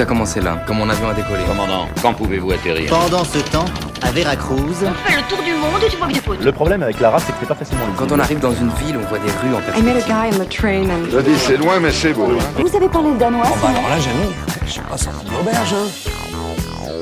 Tout 0.00 0.04
a 0.04 0.08
commencé 0.08 0.40
là, 0.40 0.56
quand 0.66 0.72
mon 0.72 0.88
avion 0.88 1.10
a 1.10 1.12
décollé. 1.12 1.44
Commandant, 1.46 1.86
quand 2.00 2.14
pouvez-vous 2.14 2.52
atterrir 2.52 2.88
Pendant 2.88 3.22
ce 3.22 3.38
temps, 3.50 3.66
à 4.00 4.10
Veracruz, 4.10 4.56
On 4.82 4.94
fait 4.94 5.14
le 5.14 5.28
tour 5.28 5.42
du 5.44 5.52
monde 5.52 5.82
et 5.86 5.90
tu 5.90 5.96
vois 5.98 6.06
que 6.06 6.38
des. 6.38 6.42
Le 6.42 6.52
problème 6.52 6.82
avec 6.82 7.00
la 7.00 7.10
race, 7.10 7.24
c'est 7.26 7.32
que 7.32 7.38
c'est 7.40 7.46
pas 7.46 7.54
facilement 7.54 7.84
lisible. 7.84 8.08
Quand 8.08 8.14
on 8.14 8.18
arrive 8.18 8.38
dans 8.40 8.54
une 8.54 8.70
ville, 8.70 8.96
on 8.96 9.06
voit 9.06 9.18
des 9.18 9.30
rues 9.30 9.54
en 9.54 9.78
I 9.78 9.82
met 9.82 9.90
a 9.90 9.94
perspective. 9.96 10.06
guy 10.06 10.30
on 10.34 10.42
the 10.42 10.48
train 10.48 10.88
and 10.88 11.10
Je 11.12 11.18
dis, 11.18 11.36
c'est 11.38 11.58
loin, 11.58 11.80
mais 11.80 11.92
c'est 11.92 12.14
beau. 12.14 12.24
hein. 12.30 12.62
Vous 12.64 12.74
avez 12.74 12.88
parlé 12.88 13.10
le 13.10 13.18
danois 13.18 13.42
bah 13.42 13.50
sinon 13.60 13.68
alors 13.76 13.90
là, 13.90 13.98
Jamie, 14.00 14.32
je 14.64 14.70
suis 14.70 14.80
pas 14.80 14.96
sorti 14.96 15.26
de 15.26 15.30
l'auberge. 15.32 15.74
hein. 15.74 17.00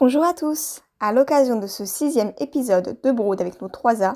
Bonjour 0.00 0.24
à 0.24 0.32
tous 0.32 0.80
À 1.00 1.12
l'occasion 1.12 1.58
de 1.60 1.66
ce 1.66 1.84
sixième 1.84 2.32
épisode 2.38 2.96
de 3.02 3.12
Brood 3.12 3.40
avec 3.42 3.60
nos 3.60 3.68
3A, 3.68 4.14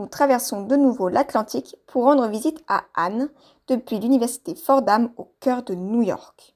nous 0.00 0.06
traversons 0.06 0.62
de 0.62 0.76
nouveau 0.76 1.10
l'Atlantique 1.10 1.76
pour 1.86 2.04
rendre 2.04 2.26
visite 2.28 2.64
à 2.68 2.84
Anne 2.94 3.28
depuis 3.68 3.98
l'université 3.98 4.54
Fordham 4.54 5.10
au 5.18 5.28
cœur 5.40 5.62
de 5.62 5.74
New 5.74 6.00
York. 6.00 6.54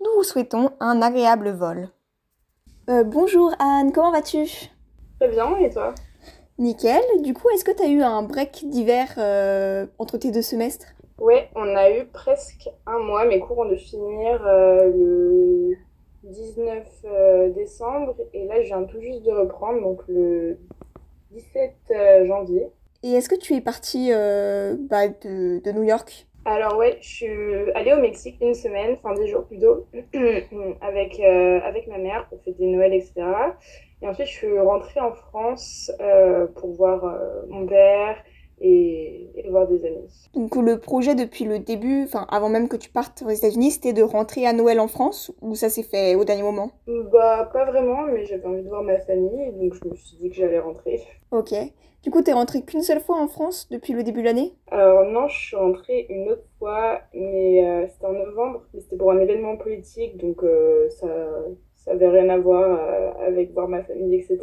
Nous 0.00 0.10
vous 0.16 0.22
souhaitons 0.22 0.70
un 0.80 1.02
agréable 1.02 1.50
vol. 1.50 1.90
Euh, 2.88 3.04
bonjour 3.04 3.52
Anne, 3.58 3.92
comment 3.92 4.10
vas-tu? 4.10 4.46
Très 5.20 5.28
bien, 5.28 5.54
et 5.58 5.68
toi? 5.68 5.94
Nickel, 6.58 7.02
du 7.20 7.34
coup 7.34 7.50
est-ce 7.50 7.64
que 7.64 7.72
tu 7.72 7.82
as 7.82 7.88
eu 7.88 8.00
un 8.00 8.22
break 8.22 8.66
d'hiver 8.66 9.08
euh, 9.18 9.86
entre 9.98 10.16
tes 10.16 10.30
deux 10.30 10.40
semestres? 10.40 10.86
Ouais, 11.18 11.50
on 11.56 11.76
a 11.76 11.90
eu 11.90 12.06
presque 12.06 12.70
un 12.86 13.00
mois. 13.00 13.26
Mes 13.26 13.38
cours 13.38 13.58
ont 13.58 13.68
dû 13.68 13.76
finir 13.76 14.46
euh, 14.46 14.86
le 14.86 15.76
19 16.22 16.86
euh, 17.04 17.50
décembre 17.50 18.14
et 18.32 18.46
là, 18.46 18.62
je 18.62 18.68
viens 18.68 18.84
tout 18.84 19.00
juste 19.00 19.24
de 19.24 19.32
reprendre, 19.32 19.82
donc 19.82 20.00
le 20.08 20.58
17 21.32 21.74
euh, 21.90 22.26
janvier. 22.26 22.70
Et 23.02 23.12
est-ce 23.12 23.28
que 23.28 23.34
tu 23.36 23.54
es 23.54 23.60
partie 23.60 24.12
euh, 24.12 24.76
bah, 24.90 25.08
de, 25.08 25.60
de 25.64 25.72
New 25.72 25.84
York? 25.84 26.26
Alors 26.44 26.76
ouais, 26.78 26.98
je 27.02 27.06
suis 27.08 27.72
allée 27.74 27.92
au 27.92 28.00
Mexique 28.00 28.38
une 28.40 28.54
semaine, 28.54 28.96
enfin 29.02 29.14
dix 29.14 29.28
jours 29.28 29.46
plutôt, 29.46 29.86
avec, 30.80 31.20
euh, 31.20 31.60
avec 31.62 31.86
ma 31.88 31.98
mère 31.98 32.26
pour 32.28 32.42
fêter 32.42 32.66
Noël, 32.66 32.94
etc. 32.94 33.12
Et 34.00 34.08
ensuite, 34.08 34.26
je 34.28 34.32
suis 34.32 34.58
rentrée 34.58 35.00
en 35.00 35.12
France 35.12 35.92
euh, 36.00 36.46
pour 36.56 36.72
voir 36.74 37.04
mon 37.48 37.66
père 37.66 38.16
et, 38.60 39.30
et 39.34 39.50
voir 39.50 39.66
des 39.68 39.84
amis. 39.84 40.30
Donc 40.34 40.56
le 40.56 40.78
projet 40.78 41.14
depuis 41.14 41.44
le 41.44 41.58
début, 41.58 42.04
enfin 42.04 42.26
avant 42.30 42.48
même 42.48 42.68
que 42.68 42.76
tu 42.76 42.90
partes 42.90 43.22
aux 43.26 43.30
États-Unis, 43.30 43.72
c'était 43.72 43.92
de 43.92 44.02
rentrer 44.02 44.46
à 44.46 44.52
Noël 44.52 44.80
en 44.80 44.88
France 44.88 45.32
ou 45.40 45.54
ça 45.54 45.68
s'est 45.68 45.82
fait 45.82 46.14
au 46.14 46.24
dernier 46.24 46.42
moment? 46.42 46.70
Bah, 46.86 47.48
pas 47.52 47.64
vraiment, 47.64 48.02
mais 48.02 48.24
j'avais 48.24 48.46
envie 48.46 48.62
de 48.62 48.68
voir 48.68 48.82
ma 48.82 48.98
famille, 49.00 49.52
donc 49.52 49.74
je 49.74 49.88
me 49.88 49.94
suis 49.94 50.16
dit 50.16 50.30
que 50.30 50.36
j'allais 50.36 50.58
rentrer. 50.58 51.00
Ok. 51.30 51.54
Du 52.04 52.10
coup, 52.12 52.22
t'es 52.22 52.32
rentrée 52.32 52.62
qu'une 52.62 52.82
seule 52.82 53.00
fois 53.00 53.20
en 53.20 53.26
France 53.26 53.68
depuis 53.70 53.92
le 53.92 54.04
début 54.04 54.20
de 54.20 54.26
l'année? 54.26 54.54
Alors 54.70 55.04
non, 55.04 55.26
je 55.26 55.36
suis 55.36 55.56
rentrée 55.56 56.06
une 56.08 56.30
autre 56.30 56.44
fois, 56.58 57.00
mais 57.12 57.66
euh, 57.66 57.86
c'était 57.88 58.06
en 58.06 58.12
novembre, 58.12 58.62
mais 58.72 58.80
c'était 58.80 58.96
pour 58.96 59.10
un 59.10 59.18
événement 59.18 59.56
politique, 59.56 60.16
donc 60.16 60.44
euh, 60.44 60.88
ça, 60.90 61.08
ça 61.74 61.90
avait 61.90 62.08
rien 62.08 62.28
à 62.28 62.38
voir 62.38 62.62
euh, 62.62 63.26
avec 63.26 63.52
voir 63.52 63.66
ma 63.68 63.82
famille, 63.82 64.14
etc. 64.14 64.38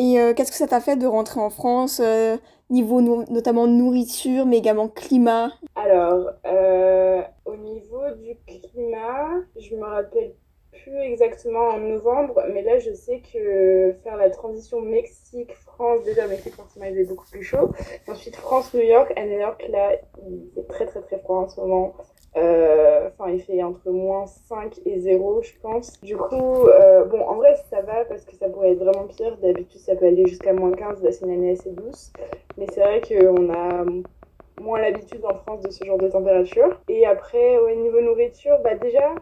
Et 0.00 0.18
euh, 0.18 0.34
qu'est-ce 0.34 0.50
que 0.50 0.56
ça 0.56 0.66
t'a 0.66 0.80
fait 0.80 0.96
de 0.96 1.06
rentrer 1.06 1.38
en 1.40 1.50
France 1.50 2.00
euh, 2.00 2.36
Niveau 2.70 3.00
no- 3.02 3.24
notamment 3.30 3.66
nourriture, 3.68 4.46
mais 4.46 4.58
également 4.58 4.88
climat? 4.88 5.52
Alors, 5.76 6.30
euh, 6.46 7.22
au 7.44 7.56
niveau 7.56 8.02
du 8.16 8.36
climat, 8.46 9.28
je 9.56 9.74
me 9.76 9.84
rappelle 9.84 10.34
plus 10.72 10.96
exactement 11.00 11.68
en 11.70 11.78
novembre, 11.78 12.42
mais 12.52 12.62
là 12.62 12.78
je 12.78 12.92
sais 12.94 13.20
que 13.20 13.94
faire 14.04 14.16
la 14.16 14.30
transition 14.30 14.80
Mexique-France, 14.80 16.04
déjà 16.04 16.26
Mexique 16.28 16.54
forcément 16.54 16.86
il 16.86 16.98
est 16.98 17.04
beaucoup 17.04 17.26
plus 17.30 17.42
chaud. 17.42 17.72
Ensuite 18.08 18.36
France-New 18.36 18.82
York, 18.82 19.12
à 19.16 19.26
New 19.26 19.38
York 19.38 19.62
là 19.68 19.96
il 20.28 20.50
fait 20.54 20.64
très 20.68 20.86
très 20.86 21.02
très 21.02 21.18
froid 21.18 21.38
en 21.38 21.48
ce 21.48 21.60
moment. 21.60 21.94
Euh, 22.36 23.08
Enfin 23.18 23.32
il 23.32 23.40
fait 23.40 23.62
entre 23.62 23.90
moins 23.90 24.26
5 24.26 24.80
et 24.86 25.00
0 25.00 25.42
je 25.42 25.52
pense. 25.62 26.00
Du 26.00 26.16
coup, 26.16 26.66
euh, 26.68 27.04
bon 27.04 27.20
en 27.22 27.34
vrai 27.34 27.56
ça 27.70 27.82
va 27.82 28.04
parce 28.04 28.24
que 28.24 28.34
ça 28.36 28.48
pourrait 28.48 28.72
être 28.72 28.78
vraiment 28.84 29.06
pire. 29.06 29.36
D'habitude 29.38 29.80
ça 29.80 29.96
peut 29.96 30.06
aller 30.06 30.26
jusqu'à 30.26 30.52
moins 30.52 30.72
15, 30.72 31.02
là 31.02 31.12
c'est 31.12 31.24
une 31.26 31.32
année 31.32 31.52
assez 31.52 31.70
douce. 31.70 32.12
Mais 32.56 32.66
c'est 32.72 32.80
vrai 32.80 33.00
qu'on 33.00 33.50
a 33.52 33.84
moins 34.60 34.80
l'habitude 34.80 35.24
en 35.24 35.34
France 35.34 35.60
de 35.62 35.70
ce 35.70 35.84
genre 35.84 35.98
de 35.98 36.08
température. 36.08 36.80
Et 36.88 37.06
après, 37.06 37.58
au 37.58 37.70
niveau 37.74 38.00
nourriture, 38.00 38.58
bah 38.62 38.74
déjà, 38.74 39.14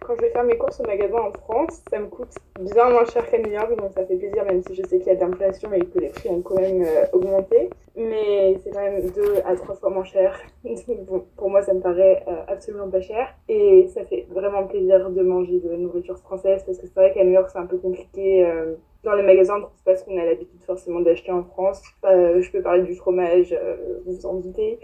quand 0.00 0.14
je 0.16 0.22
vais 0.22 0.30
faire 0.30 0.44
mes 0.44 0.56
courses 0.56 0.80
au 0.80 0.84
magasin 0.86 1.18
en 1.18 1.32
France, 1.32 1.82
ça 1.90 1.98
me 1.98 2.06
coûte 2.06 2.34
bien 2.60 2.88
moins 2.90 3.04
cher 3.04 3.28
qu'à 3.28 3.38
New 3.38 3.50
York, 3.50 3.76
donc 3.76 3.92
ça 3.92 4.04
fait 4.06 4.16
plaisir, 4.16 4.44
même 4.44 4.62
si 4.62 4.74
je 4.74 4.82
sais 4.82 4.98
qu'il 4.98 5.08
y 5.08 5.10
a 5.10 5.16
de 5.16 5.20
l'inflation 5.20 5.72
et 5.72 5.84
que 5.84 5.98
les 5.98 6.08
prix 6.08 6.28
ont 6.28 6.40
quand 6.42 6.60
même 6.60 6.82
euh, 6.82 7.06
augmenté. 7.12 7.70
Mais 7.96 8.56
c'est 8.62 8.70
quand 8.70 8.80
même 8.80 9.10
deux 9.10 9.36
à 9.44 9.56
trois 9.56 9.74
fois 9.74 9.90
moins 9.90 10.04
cher. 10.04 10.38
Donc 10.64 11.04
bon, 11.06 11.24
pour 11.36 11.50
moi, 11.50 11.62
ça 11.62 11.74
me 11.74 11.80
paraît 11.80 12.22
euh, 12.28 12.44
absolument 12.46 12.88
pas 12.88 13.00
cher. 13.00 13.34
Et 13.48 13.88
ça 13.88 14.04
fait 14.04 14.26
vraiment 14.30 14.66
plaisir 14.66 15.10
de 15.10 15.22
manger 15.22 15.58
de 15.60 15.68
la 15.68 15.76
nourriture 15.76 16.18
française, 16.18 16.62
parce 16.64 16.78
que 16.78 16.86
c'est 16.86 16.94
vrai 16.94 17.12
qu'à 17.12 17.24
New 17.24 17.32
York, 17.32 17.50
c'est 17.52 17.58
un 17.58 17.66
peu 17.66 17.78
compliqué. 17.78 18.46
euh, 18.46 18.76
dans 19.04 19.14
les 19.14 19.22
magasins, 19.22 19.54
on 19.54 19.58
ne 19.58 19.62
trouve 19.62 19.82
pas 19.84 19.96
ce 19.96 20.04
qu'on 20.04 20.18
a 20.18 20.24
l'habitude 20.24 20.62
forcément 20.66 21.00
d'acheter 21.00 21.30
en 21.30 21.44
France. 21.44 21.82
Euh, 22.04 22.40
je 22.42 22.50
peux 22.50 22.62
parler 22.62 22.82
du 22.82 22.94
fromage, 22.94 23.52
euh, 23.52 23.76
vous 24.04 24.12
vous 24.12 24.26
en 24.26 24.34
doutez. 24.34 24.78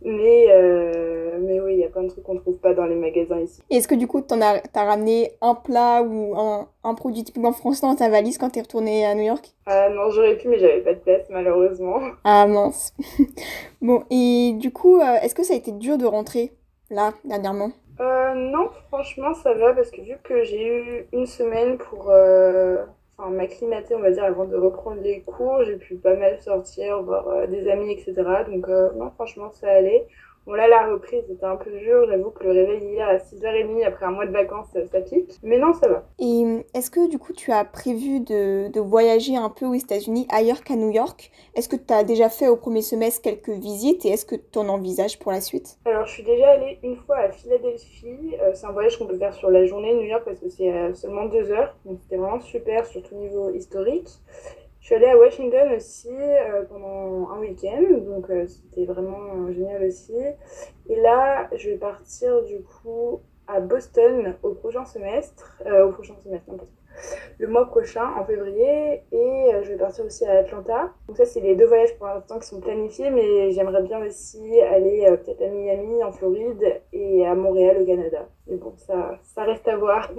Mais, 0.00 0.46
euh, 0.50 1.38
mais 1.40 1.60
oui, 1.60 1.74
il 1.74 1.80
y 1.80 1.84
a 1.84 1.88
plein 1.88 2.04
de 2.04 2.08
trucs 2.08 2.22
qu'on 2.22 2.34
ne 2.34 2.38
trouve 2.38 2.58
pas 2.58 2.72
dans 2.72 2.86
les 2.86 2.94
magasins 2.94 3.40
ici. 3.40 3.60
Est-ce 3.68 3.88
que 3.88 3.96
du 3.96 4.06
coup, 4.06 4.20
t'en 4.20 4.40
as, 4.40 4.60
t'as 4.60 4.84
ramené 4.84 5.32
un 5.40 5.56
plat 5.56 6.02
ou 6.02 6.38
un, 6.38 6.68
un 6.84 6.94
produit 6.94 7.24
typiquement 7.24 7.50
français 7.50 7.84
dans 7.84 7.96
ta 7.96 8.08
valise 8.08 8.38
quand 8.38 8.50
t'es 8.50 8.60
retournée 8.60 9.04
à 9.04 9.16
New 9.16 9.24
York? 9.24 9.54
Ah 9.66 9.88
non, 9.88 10.10
j'aurais 10.10 10.36
pu, 10.36 10.46
mais 10.46 10.60
j'avais 10.60 10.82
pas 10.82 10.94
de 10.94 11.00
place, 11.00 11.26
malheureusement. 11.30 12.00
Ah 12.24 12.46
mince. 12.46 12.94
bon, 13.82 14.04
et 14.10 14.52
du 14.54 14.70
coup, 14.70 15.00
est-ce 15.00 15.34
que 15.34 15.42
ça 15.42 15.54
a 15.54 15.56
été 15.56 15.72
dur 15.72 15.98
de 15.98 16.06
rentrer 16.06 16.52
là, 16.90 17.12
dernièrement? 17.24 17.72
Euh, 18.00 18.34
non, 18.34 18.68
franchement, 18.86 19.34
ça 19.34 19.52
va, 19.54 19.74
parce 19.74 19.90
que 19.90 20.00
vu 20.00 20.16
que 20.22 20.44
j'ai 20.44 20.64
eu 20.64 21.08
une 21.12 21.26
semaine 21.26 21.76
pour 21.76 22.12
enfin, 23.18 23.30
m'acclimater, 23.30 23.94
on 23.94 24.00
va 24.00 24.10
dire, 24.10 24.24
avant 24.24 24.44
de 24.46 24.56
reprendre 24.56 25.00
les 25.02 25.22
cours, 25.22 25.62
j'ai 25.64 25.76
pu 25.76 25.96
pas 25.96 26.16
mal 26.16 26.40
sortir, 26.40 27.02
voir 27.02 27.28
euh, 27.28 27.46
des 27.46 27.68
amis, 27.68 27.92
etc. 27.92 28.14
Donc, 28.50 28.68
euh, 28.68 28.92
non, 28.94 29.10
franchement, 29.10 29.50
ça 29.52 29.68
allait. 29.68 30.06
Bon, 30.48 30.54
là, 30.54 30.66
la 30.66 30.90
reprise 30.90 31.24
était 31.30 31.44
un 31.44 31.56
peu 31.56 31.70
dur. 31.70 32.06
J'avoue 32.08 32.30
que 32.30 32.42
le 32.42 32.52
réveil 32.52 32.82
hier 32.82 33.06
à 33.06 33.18
6h30, 33.18 33.84
après 33.84 34.06
un 34.06 34.12
mois 34.12 34.24
de 34.24 34.32
vacances, 34.32 34.68
ça, 34.72 34.86
ça 34.86 35.02
pique. 35.02 35.38
Mais 35.42 35.58
non, 35.58 35.74
ça 35.74 35.88
va. 35.88 36.08
Et 36.18 36.42
euh, 36.42 36.62
est-ce 36.72 36.90
que 36.90 37.06
du 37.06 37.18
coup, 37.18 37.34
tu 37.34 37.52
as 37.52 37.66
prévu 37.66 38.20
de, 38.20 38.72
de 38.72 38.80
voyager 38.80 39.36
un 39.36 39.50
peu 39.50 39.66
aux 39.66 39.74
États-Unis 39.74 40.26
ailleurs 40.30 40.64
qu'à 40.64 40.74
New 40.76 40.88
York? 40.90 41.30
Est-ce 41.54 41.68
que 41.68 41.76
tu 41.76 41.92
as 41.92 42.02
déjà 42.02 42.30
fait 42.30 42.48
au 42.48 42.56
premier 42.56 42.80
semestre 42.80 43.20
quelques 43.20 43.50
visites 43.50 44.06
et 44.06 44.08
est-ce 44.08 44.24
que 44.24 44.36
tu 44.36 44.58
en 44.58 44.70
envisages 44.70 45.18
pour 45.18 45.32
la 45.32 45.42
suite? 45.42 45.76
Alors, 45.84 46.06
je 46.06 46.12
suis 46.12 46.22
déjà 46.22 46.52
allée 46.52 46.78
une 46.82 46.96
fois 46.96 47.18
à 47.18 47.30
Philadelphie. 47.30 48.36
Euh, 48.40 48.52
c'est 48.54 48.66
un 48.66 48.72
voyage 48.72 48.98
qu'on 48.98 49.06
peut 49.06 49.18
faire 49.18 49.34
sur 49.34 49.50
la 49.50 49.66
journée 49.66 49.92
de 49.92 49.98
New 49.98 50.06
York 50.06 50.22
parce 50.24 50.40
que 50.40 50.48
c'est 50.48 50.72
euh, 50.72 50.94
seulement 50.94 51.26
deux 51.26 51.50
heures. 51.50 51.76
Donc, 51.84 51.98
c'était 52.00 52.16
vraiment 52.16 52.40
super, 52.40 52.86
surtout 52.86 53.16
au 53.16 53.18
niveau 53.18 53.50
historique. 53.50 54.08
Je 54.80 54.86
suis 54.86 54.94
allée 54.94 55.06
à 55.06 55.18
Washington 55.18 55.72
aussi 55.76 56.08
euh, 56.10 56.64
pendant 56.64 57.30
un 57.30 57.40
week-end. 57.40 57.82
Donc, 58.06 58.30
euh, 58.30 58.46
c'était 58.46 58.84
vraiment 58.86 59.46
euh, 59.46 59.52
génial 59.52 59.82
aussi. 59.84 60.14
Et 60.88 61.00
là, 61.00 61.48
je 61.54 61.70
vais 61.70 61.76
partir 61.76 62.44
du 62.44 62.62
coup 62.62 63.20
à 63.46 63.60
Boston 63.60 64.34
au 64.42 64.54
prochain 64.54 64.84
semestre. 64.84 65.60
au 65.66 65.92
prochain 65.92 66.14
semestre, 66.22 66.50
n'importe. 66.50 66.77
Le 67.38 67.46
mois 67.48 67.66
prochain, 67.66 68.04
en 68.18 68.24
février. 68.24 69.02
Et 69.12 69.54
euh, 69.54 69.62
je 69.62 69.70
vais 69.70 69.76
partir 69.76 70.04
aussi 70.04 70.24
à 70.24 70.38
Atlanta. 70.38 70.92
Donc, 71.06 71.16
ça, 71.16 71.24
c'est 71.24 71.40
les 71.40 71.54
deux 71.54 71.66
voyages 71.66 71.96
pour 71.96 72.06
l'instant 72.06 72.38
qui 72.38 72.46
sont 72.48 72.60
planifiés. 72.60 73.10
Mais 73.10 73.52
j'aimerais 73.52 73.82
bien 73.82 74.04
aussi 74.04 74.60
aller 74.60 75.06
euh, 75.06 75.16
peut-être 75.16 75.42
à 75.42 75.48
Miami, 75.48 76.02
en 76.02 76.12
Floride, 76.12 76.82
et 76.92 77.26
à 77.26 77.34
Montréal, 77.34 77.78
au 77.82 77.86
Canada. 77.86 78.28
Mais 78.46 78.56
bon, 78.56 78.72
ça, 78.76 79.18
ça 79.22 79.42
reste 79.44 79.68
à 79.68 79.76
voir. 79.76 80.10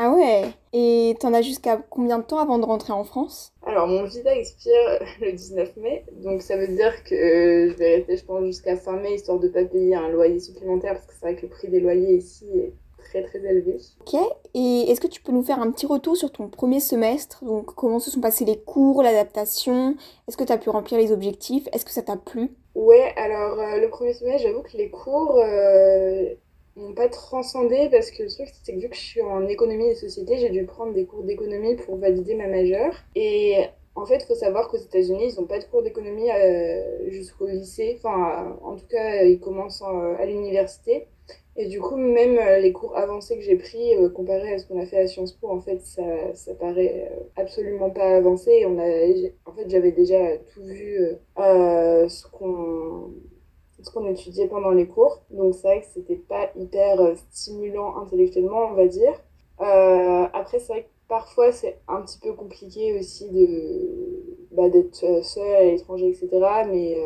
Ah 0.00 0.12
ouais 0.12 0.44
Et 0.72 1.16
t'en 1.18 1.34
as 1.34 1.42
jusqu'à 1.42 1.76
combien 1.90 2.20
de 2.20 2.24
temps 2.24 2.38
avant 2.38 2.60
de 2.60 2.64
rentrer 2.64 2.92
en 2.92 3.02
France? 3.02 3.52
Alors, 3.66 3.88
mon 3.88 4.04
visa 4.04 4.32
expire 4.32 5.00
le 5.20 5.32
19 5.32 5.76
mai, 5.78 6.04
donc 6.22 6.40
ça 6.42 6.56
veut 6.56 6.68
dire 6.68 7.02
que 7.02 7.68
je 7.70 7.76
vais 7.76 7.96
rester, 7.96 8.16
je 8.16 8.24
pense, 8.24 8.44
jusqu'à 8.44 8.76
fin 8.76 8.92
mai, 8.92 9.14
histoire 9.14 9.40
de 9.40 9.48
pas 9.48 9.64
payer 9.64 9.96
un 9.96 10.08
loyer 10.08 10.38
supplémentaire, 10.38 10.92
parce 10.92 11.06
que 11.06 11.14
c'est 11.14 11.26
vrai 11.26 11.34
que 11.34 11.42
le 11.42 11.48
prix 11.48 11.68
des 11.68 11.80
loyers 11.80 12.14
ici 12.14 12.46
est 12.54 12.74
très 13.08 13.22
très 13.22 13.38
élevé. 13.38 13.78
Ok. 14.00 14.20
Et 14.54 14.90
est-ce 14.90 15.00
que 15.00 15.06
tu 15.06 15.22
peux 15.22 15.32
nous 15.32 15.42
faire 15.42 15.60
un 15.60 15.70
petit 15.70 15.86
retour 15.86 16.16
sur 16.16 16.30
ton 16.30 16.48
premier 16.48 16.80
semestre? 16.80 17.44
Donc, 17.44 17.74
comment 17.74 17.98
se 17.98 18.10
sont 18.10 18.20
passés 18.20 18.44
les 18.44 18.58
cours, 18.58 19.02
l'adaptation? 19.02 19.94
Est-ce 20.26 20.36
que 20.36 20.44
tu 20.44 20.52
as 20.52 20.58
pu 20.58 20.70
remplir 20.70 20.98
les 20.98 21.12
objectifs? 21.12 21.68
Est-ce 21.72 21.84
que 21.84 21.90
ça 21.90 22.02
t'a 22.02 22.16
plu? 22.16 22.50
Ouais, 22.74 23.12
alors 23.16 23.58
euh, 23.58 23.80
le 23.80 23.88
premier 23.88 24.12
semestre, 24.12 24.46
j'avoue 24.46 24.62
que 24.62 24.76
les 24.76 24.90
cours 24.90 25.38
euh, 25.38 26.34
n'ont 26.76 26.94
pas 26.94 27.08
transcendé, 27.08 27.88
parce 27.90 28.10
que 28.10 28.22
le 28.22 28.28
truc, 28.30 28.48
c'est 28.62 28.74
que 28.74 28.78
vu 28.78 28.88
que 28.88 28.96
je 28.96 29.00
suis 29.00 29.22
en 29.22 29.46
économie 29.48 29.88
et 29.88 29.94
société, 29.94 30.38
j'ai 30.38 30.50
dû 30.50 30.64
prendre 30.64 30.92
des 30.92 31.06
cours 31.06 31.24
d'économie 31.24 31.76
pour 31.76 31.96
valider 31.96 32.34
ma 32.34 32.46
majeure. 32.46 32.94
Et 33.16 33.64
en 33.96 34.06
fait, 34.06 34.18
il 34.22 34.26
faut 34.26 34.36
savoir 34.36 34.68
qu'aux 34.68 34.76
États-Unis, 34.76 35.32
ils 35.32 35.40
n'ont 35.40 35.46
pas 35.48 35.58
de 35.58 35.64
cours 35.64 35.82
d'économie 35.82 36.30
euh, 36.30 37.10
jusqu'au 37.10 37.46
lycée. 37.46 37.98
Enfin, 37.98 38.56
en 38.62 38.76
tout 38.76 38.86
cas, 38.86 39.24
ils 39.24 39.40
commencent 39.40 39.82
en- 39.82 40.14
à 40.14 40.24
l'université. 40.24 41.08
Et 41.60 41.66
du 41.66 41.80
coup, 41.80 41.96
même 41.96 42.38
euh, 42.38 42.60
les 42.60 42.72
cours 42.72 42.96
avancés 42.96 43.36
que 43.36 43.42
j'ai 43.42 43.56
pris, 43.56 43.96
euh, 43.96 44.08
comparé 44.08 44.54
à 44.54 44.58
ce 44.58 44.66
qu'on 44.66 44.80
a 44.80 44.86
fait 44.86 44.98
à 44.98 45.08
Sciences 45.08 45.32
Po, 45.32 45.48
en 45.48 45.60
fait, 45.60 45.80
ça, 45.80 46.32
ça 46.34 46.54
paraît 46.54 47.10
euh, 47.10 47.24
absolument 47.34 47.90
pas 47.90 48.16
avancé. 48.16 48.64
On 48.64 48.78
a, 48.78 48.86
en 49.44 49.52
fait, 49.54 49.68
j'avais 49.68 49.90
déjà 49.90 50.38
tout 50.54 50.62
vu, 50.62 51.00
ce 51.36 52.30
qu'on 52.30 53.12
ce 53.80 53.92
qu'on 53.92 54.06
étudiait 54.08 54.46
pendant 54.48 54.70
les 54.70 54.86
cours. 54.86 55.22
Donc 55.30 55.54
c'est 55.54 55.66
vrai 55.68 55.80
que 55.80 55.86
c'était 55.86 56.16
pas 56.16 56.50
hyper 56.56 57.16
stimulant 57.30 57.96
intellectuellement, 57.96 58.68
on 58.70 58.74
va 58.74 58.86
dire. 58.86 59.14
Après, 59.58 60.60
c'est 60.60 60.72
vrai 60.72 60.82
que 60.82 60.88
parfois 61.08 61.52
c'est 61.52 61.78
un 61.88 62.02
petit 62.02 62.18
peu 62.18 62.32
compliqué 62.34 62.98
aussi 62.98 63.30
de 63.30 64.46
bah, 64.52 64.68
d'être 64.68 65.24
seul 65.24 65.54
à 65.54 65.64
l'étranger, 65.64 66.08
etc. 66.08 66.28
Mais 66.68 66.96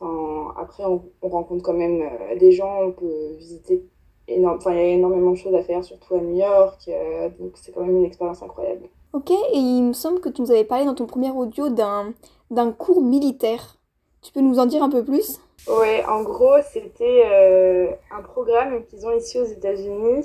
enfin, 0.00 0.54
après, 0.60 0.84
on, 0.84 1.02
on 1.22 1.28
rencontre 1.28 1.62
quand 1.62 1.74
même 1.74 2.02
euh, 2.02 2.36
des 2.38 2.52
gens, 2.52 2.82
on 2.82 2.92
peut 2.92 3.34
visiter 3.38 3.84
énorme, 4.26 4.58
enfin, 4.58 4.72
il 4.72 4.76
y 4.76 4.80
a 4.80 4.84
énormément 4.88 5.30
de 5.30 5.36
choses 5.36 5.54
à 5.54 5.62
faire, 5.62 5.82
surtout 5.84 6.14
à 6.14 6.20
New 6.20 6.36
York. 6.36 6.80
euh, 6.88 7.28
donc 7.38 7.52
c'est 7.54 7.72
quand 7.72 7.82
même 7.82 7.96
une 7.96 8.04
expérience 8.04 8.42
incroyable. 8.42 8.88
Ok, 9.14 9.30
et 9.30 9.56
il 9.56 9.82
me 9.82 9.92
semble 9.94 10.20
que 10.20 10.28
tu 10.28 10.42
nous 10.42 10.50
avais 10.50 10.64
parlé 10.64 10.84
dans 10.84 10.94
ton 10.94 11.06
premier 11.06 11.30
audio 11.30 11.70
d'un 11.70 12.12
d'un 12.50 12.72
cours 12.72 13.02
militaire. 13.02 13.78
Tu 14.22 14.32
peux 14.32 14.40
nous 14.40 14.58
en 14.58 14.66
dire 14.66 14.82
un 14.82 14.90
peu 14.90 15.04
plus? 15.04 15.40
Ouais, 15.66 16.04
en 16.04 16.22
gros, 16.22 16.56
c'était 16.72 17.22
euh, 17.26 17.90
un 18.10 18.22
programme 18.22 18.84
qu'ils 18.86 19.06
ont 19.06 19.16
ici 19.16 19.38
aux 19.38 19.44
États-Unis. 19.44 20.24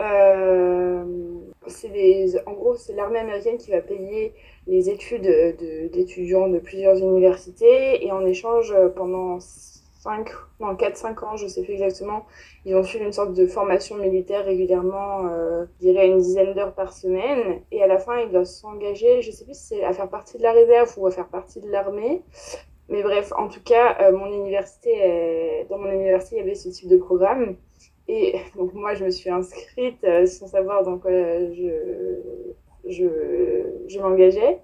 Euh, 0.00 1.04
des, 1.92 2.36
en 2.46 2.52
gros, 2.52 2.74
c'est 2.76 2.94
l'armée 2.94 3.18
américaine 3.20 3.56
qui 3.58 3.70
va 3.70 3.80
payer 3.80 4.34
les 4.66 4.90
études 4.90 5.22
de- 5.22 5.88
d'étudiants 5.88 6.48
de, 6.48 6.58
plusieurs 6.58 6.98
universités 6.98 8.04
et 8.04 8.12
en 8.12 8.24
échange, 8.26 8.72
euh, 8.72 8.88
pendant 8.88 9.38
5, 9.40 10.28
non, 10.60 10.74
4-5 10.74 11.24
ans, 11.24 11.36
je 11.36 11.46
sais 11.46 11.62
plus 11.62 11.74
exactement, 11.74 12.24
ils 12.64 12.74
vont 12.74 12.82
suivre 12.82 13.04
une 13.04 13.12
sorte 13.12 13.34
de 13.34 13.46
formation 13.46 13.96
militaire 13.96 14.44
régulièrement, 14.44 15.26
euh, 15.30 15.64
je 15.80 15.86
dirais 15.86 16.08
une 16.08 16.18
dizaine 16.18 16.54
d'heures 16.54 16.74
par 16.74 16.92
semaine. 16.92 17.60
Et 17.70 17.82
à 17.82 17.86
la 17.86 17.98
fin, 17.98 18.18
ils 18.20 18.30
doivent 18.30 18.44
s'engager, 18.44 19.22
je 19.22 19.30
sais 19.30 19.44
plus 19.44 19.54
si 19.54 19.66
c'est 19.68 19.84
à 19.84 19.92
faire 19.92 20.08
partie 20.08 20.38
de 20.38 20.42
la 20.42 20.52
réserve 20.52 20.92
ou 20.98 21.06
à 21.06 21.10
faire 21.10 21.28
partie 21.28 21.60
de 21.60 21.70
l'armée. 21.70 22.22
Mais 22.88 23.02
bref, 23.02 23.32
en 23.36 23.48
tout 23.48 23.62
cas, 23.64 23.96
euh, 24.02 24.12
mon 24.12 24.26
université, 24.32 24.90
euh, 25.04 25.64
dans 25.70 25.78
mon 25.78 25.90
université, 25.92 26.36
il 26.36 26.38
y 26.40 26.42
avait 26.42 26.54
ce 26.56 26.68
type 26.70 26.88
de 26.88 26.96
programme. 26.96 27.56
Et 28.10 28.34
donc 28.56 28.74
moi, 28.74 28.94
je 28.94 29.04
me 29.04 29.10
suis 29.10 29.30
inscrite 29.30 30.02
euh, 30.04 30.26
sans 30.26 30.48
savoir 30.48 30.84
dans 30.84 30.98
quoi 30.98 31.12
je, 31.12 32.20
je, 32.88 33.06
je 33.88 34.00
m'engageais. 34.00 34.60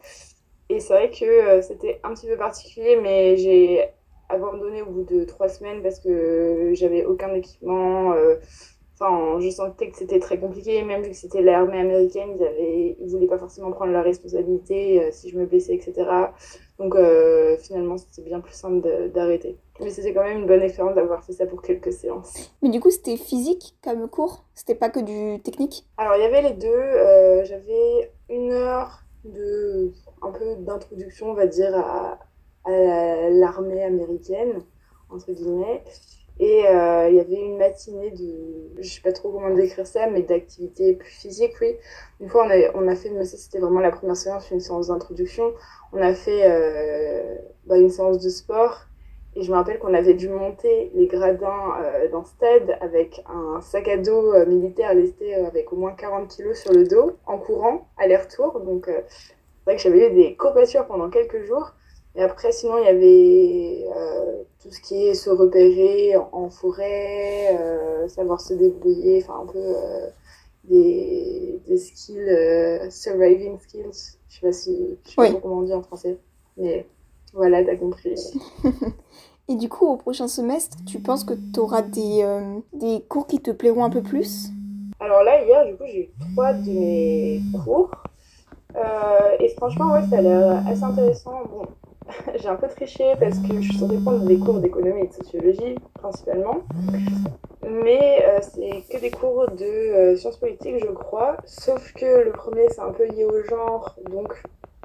Et 0.69 0.81
c'est 0.81 0.94
vrai 0.94 1.10
que 1.10 1.25
euh, 1.25 1.62
c'était 1.62 2.00
un 2.02 2.12
petit 2.14 2.26
peu 2.26 2.37
particulier, 2.37 2.96
mais 3.00 3.37
j'ai 3.37 3.88
abandonné 4.28 4.82
au 4.82 4.87
bout 4.87 5.04
de 5.04 5.25
trois 5.25 5.48
semaines 5.48 5.82
parce 5.82 6.00
que 6.00 6.72
j'avais 6.75 7.04
aucun 7.04 7.32
équipement. 7.34 8.14
Enfin, 8.98 9.38
je 9.40 9.50
sentais 9.50 9.90
que 9.90 9.96
c'était 9.98 10.19
très 10.20 10.40
compliqué, 10.40 10.82
même 10.82 11.02
vu 11.02 11.10
que 11.10 11.16
c'était 11.16 11.43
l'armée 11.43 11.78
américaine, 11.81 12.31
ils 12.40 12.43
avaient, 12.44 12.96
ils 12.98 13.08
voulaient 13.10 13.26
pas 13.26 13.38
forcément 13.38 13.70
prendre 13.70 13.93
la 13.93 14.00
responsabilité 14.00 15.02
euh, 15.04 15.10
si 15.12 15.28
je 15.28 15.38
me 15.38 15.44
blessais, 15.44 15.75
etc. 15.75 16.32
Donc 16.78 16.94
euh, 16.94 17.58
finalement, 17.58 17.98
c'était 17.98 18.22
bien 18.22 18.40
plus 18.40 18.54
simple 18.54 19.10
d'arrêter. 19.14 19.58
Mais 19.81 19.90
c'était 19.90 20.14
quand 20.14 20.22
même 20.22 20.38
une 20.40 20.46
bonne 20.46 20.62
expérience 20.62 20.94
d'avoir 20.94 21.22
fait 21.25 21.34
ça 21.34 21.44
pour 21.46 21.60
quelques 21.60 21.93
séances. 21.93 22.50
Mais 22.62 22.70
du 22.70 22.81
coup, 22.81 22.90
c'était 22.90 23.19
physique 23.19 23.76
comme 23.84 24.08
cours? 24.08 24.44
C'était 24.54 24.75
pas 24.75 24.88
que 24.88 25.00
du 25.00 25.42
technique? 25.42 25.87
Alors, 25.99 26.16
il 26.16 26.22
y 26.22 26.25
avait 26.25 26.42
les 26.42 26.54
deux. 26.54 26.69
euh, 26.69 27.44
J'avais 27.44 28.10
une 28.31 28.50
heure 28.52 29.02
de 29.25 29.92
un 30.22 30.31
peu 30.32 30.56
d'introduction, 30.56 31.31
on 31.31 31.34
va 31.34 31.46
dire, 31.46 31.75
à, 31.76 32.19
à 32.64 33.28
l'armée 33.31 33.82
américaine, 33.84 34.62
entre 35.10 35.32
guillemets. 35.32 35.82
Et 36.46 36.64
euh, 36.69 37.08
il 37.08 37.16
y 37.16 37.20
avait 37.20 37.40
une 37.40 37.56
matinée 37.56 38.12
de, 38.12 38.81
je 38.81 38.88
sais 38.88 39.00
pas 39.00 39.10
trop 39.10 39.32
comment 39.32 39.50
décrire 39.50 39.84
ça, 39.84 40.08
mais 40.08 40.22
d'activité 40.22 40.94
plus 40.94 41.10
physique, 41.10 41.54
oui. 41.60 41.75
Une 42.20 42.28
fois, 42.28 42.46
on 42.46 42.50
a, 42.50 42.70
on 42.76 42.87
a 42.87 42.94
fait, 42.94 43.08
ça 43.25 43.37
c'était 43.37 43.58
vraiment 43.58 43.81
la 43.81 43.90
première 43.90 44.16
séance, 44.16 44.48
une 44.52 44.60
séance 44.60 44.87
d'introduction. 44.87 45.52
On 45.93 46.00
a 46.00 46.14
fait 46.14 46.43
euh, 46.44 47.34
bah, 47.66 47.76
une 47.78 47.90
séance 47.90 48.20
de 48.20 48.28
sport. 48.28 48.82
Et 49.34 49.43
je 49.43 49.50
me 49.50 49.56
rappelle 49.56 49.81
qu'on 49.81 49.93
avait 49.93 50.14
dû 50.14 50.28
monter 50.28 50.93
les 50.94 51.08
gradins 51.08 51.75
euh, 51.82 52.08
d'un 52.10 52.22
stade 52.22 52.78
avec 52.81 53.25
un 53.28 53.60
sac 53.60 53.88
à 53.88 53.96
dos 53.96 54.32
euh, 54.32 54.46
militaire 54.46 54.94
lesté 54.94 55.34
avec 55.34 55.72
au 55.72 55.76
moins 55.76 55.94
40 55.94 56.28
kilos 56.28 56.60
sur 56.60 56.72
le 56.72 56.84
dos, 56.84 57.16
en 57.26 57.38
courant, 57.38 57.88
aller-retour. 57.96 58.60
Donc, 58.60 58.84
c'est 58.87 59.34
vrai 59.66 59.75
que 59.75 59.82
j'avais 59.82 60.12
eu 60.12 60.14
des 60.14 60.37
courbatures 60.37 60.87
pendant 60.87 61.10
quelques 61.10 61.42
jours. 61.42 61.72
Et 62.14 62.22
après, 62.22 62.52
sinon, 62.52 62.78
il 62.78 62.84
y 62.84 62.88
avait 62.88 63.84
tout 64.66 64.74
ce 64.74 64.80
qui 64.80 65.06
est 65.06 65.14
se 65.14 65.30
repérer 65.30 66.16
en, 66.32 66.50
forêt, 66.50 67.56
euh, 67.56 68.08
savoir 68.08 68.40
se 68.40 68.52
débrouiller, 68.54 69.22
enfin 69.22 69.42
un 69.42 69.46
peu 69.46 69.58
euh, 69.58 70.08
des, 70.64 71.60
des 71.68 71.76
skills, 71.76 72.18
euh, 72.18 72.90
surviving 72.90 73.58
skills. 73.60 74.18
Je 74.28 74.34
sais 74.34 74.40
pas 74.40 74.52
si, 74.52 74.98
je 75.04 75.10
sais 75.10 75.14
Oui. 75.20 75.32
pas 75.34 75.40
comment 75.40 75.58
on 75.58 75.62
dit 75.62 75.72
en 75.72 75.82
français, 75.82 76.18
mais 76.56 76.84
voilà, 77.32 77.64
t'as 77.64 77.76
compris. 77.76 78.16
Et 79.48 79.54
du 79.54 79.68
coup, 79.68 79.86
au 79.86 79.96
prochain 79.96 80.26
semestre, 80.26 80.78
tu 80.84 80.98
penses 80.98 81.22
que 81.22 81.34
tu 81.34 81.60
auras 81.60 81.82
des, 81.82 82.26
des 82.72 83.00
cours 83.08 83.28
qui 83.28 83.38
te 83.38 83.52
plairont 83.52 83.84
un 83.84 83.90
peu 83.90 84.02
plus? 84.02 84.48
Alors 84.98 85.22
là, 85.22 85.44
hier, 85.44 85.64
du 85.66 85.76
coup, 85.76 85.84
j'ai 85.86 86.06
eu 86.06 86.08
trois 86.32 86.52
de 86.52 86.68
mes 86.68 87.42
cours. 87.64 87.92
Et 89.38 89.48
franchement, 89.50 89.92
ouais, 89.92 90.02
ça 90.10 90.18
a 90.18 90.20
l'air 90.22 90.66
assez 90.66 90.82
intéressant. 90.82 91.44
Bon, 91.48 91.62
j'ai 92.37 92.49
un 92.49 92.56
peu 92.56 92.69
triché 92.69 93.14
parce 93.19 93.38
que 93.38 93.61
je 93.61 93.69
suis 93.69 93.79
censée 93.79 93.99
prendre 93.99 94.25
des 94.25 94.38
cours 94.38 94.61
d'économie 94.61 95.03
et 95.03 95.08
de 95.08 95.12
sociologie, 95.12 95.76
principalement. 95.94 96.62
Mais 97.62 98.25
euh, 98.25 98.38
c'est 98.41 98.82
que 98.91 99.00
des 99.00 99.11
cours 99.11 99.50
de 99.50 99.64
euh, 99.64 100.17
sciences 100.17 100.37
politiques, 100.37 100.79
je 100.79 100.93
crois. 100.93 101.37
Sauf 101.44 101.93
que 101.94 102.25
le 102.25 102.32
premier, 102.32 102.69
c'est 102.70 102.81
un 102.81 102.93
peu 102.93 103.06
lié 103.06 103.25
au 103.25 103.43
genre, 103.43 103.97
donc 104.11 104.41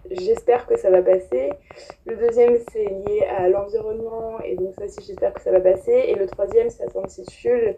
j'espère 0.10 0.66
que 0.66 0.78
ça 0.78 0.90
va 0.90 1.02
passer. 1.02 1.52
Le 2.06 2.16
deuxième, 2.16 2.58
c'est 2.72 2.86
lié 2.86 3.24
à 3.38 3.50
l'environnement, 3.50 4.40
et 4.44 4.56
donc 4.56 4.74
ça 4.76 4.86
aussi, 4.86 5.02
j'espère 5.06 5.34
que 5.34 5.42
ça 5.42 5.52
va 5.52 5.60
passer. 5.60 6.06
Et 6.08 6.16
le 6.16 6.26
troisième, 6.26 6.70
ça 6.70 6.90
s'intitule 6.90 7.76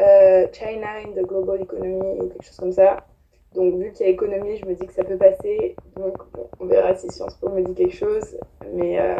euh, 0.00 0.46
China 0.52 0.88
in 1.04 1.12
the 1.12 1.26
Global 1.26 1.62
Economy 1.62 2.20
ou 2.20 2.28
quelque 2.28 2.44
chose 2.44 2.56
comme 2.56 2.72
ça. 2.72 3.06
Donc, 3.54 3.76
vu 3.76 3.92
qu'il 3.92 4.04
y 4.04 4.08
a 4.08 4.12
économie, 4.12 4.56
je 4.56 4.66
me 4.66 4.74
dis 4.74 4.86
que 4.86 4.92
ça 4.92 5.04
peut 5.04 5.16
passer. 5.16 5.76
Donc, 5.96 6.16
on 6.58 6.66
verra 6.66 6.94
si 6.96 7.08
Sciences 7.08 7.36
Po 7.36 7.48
me 7.50 7.62
dit 7.62 7.74
quelque 7.74 7.94
chose. 7.94 8.36
Mais 8.74 8.98
euh, 9.00 9.16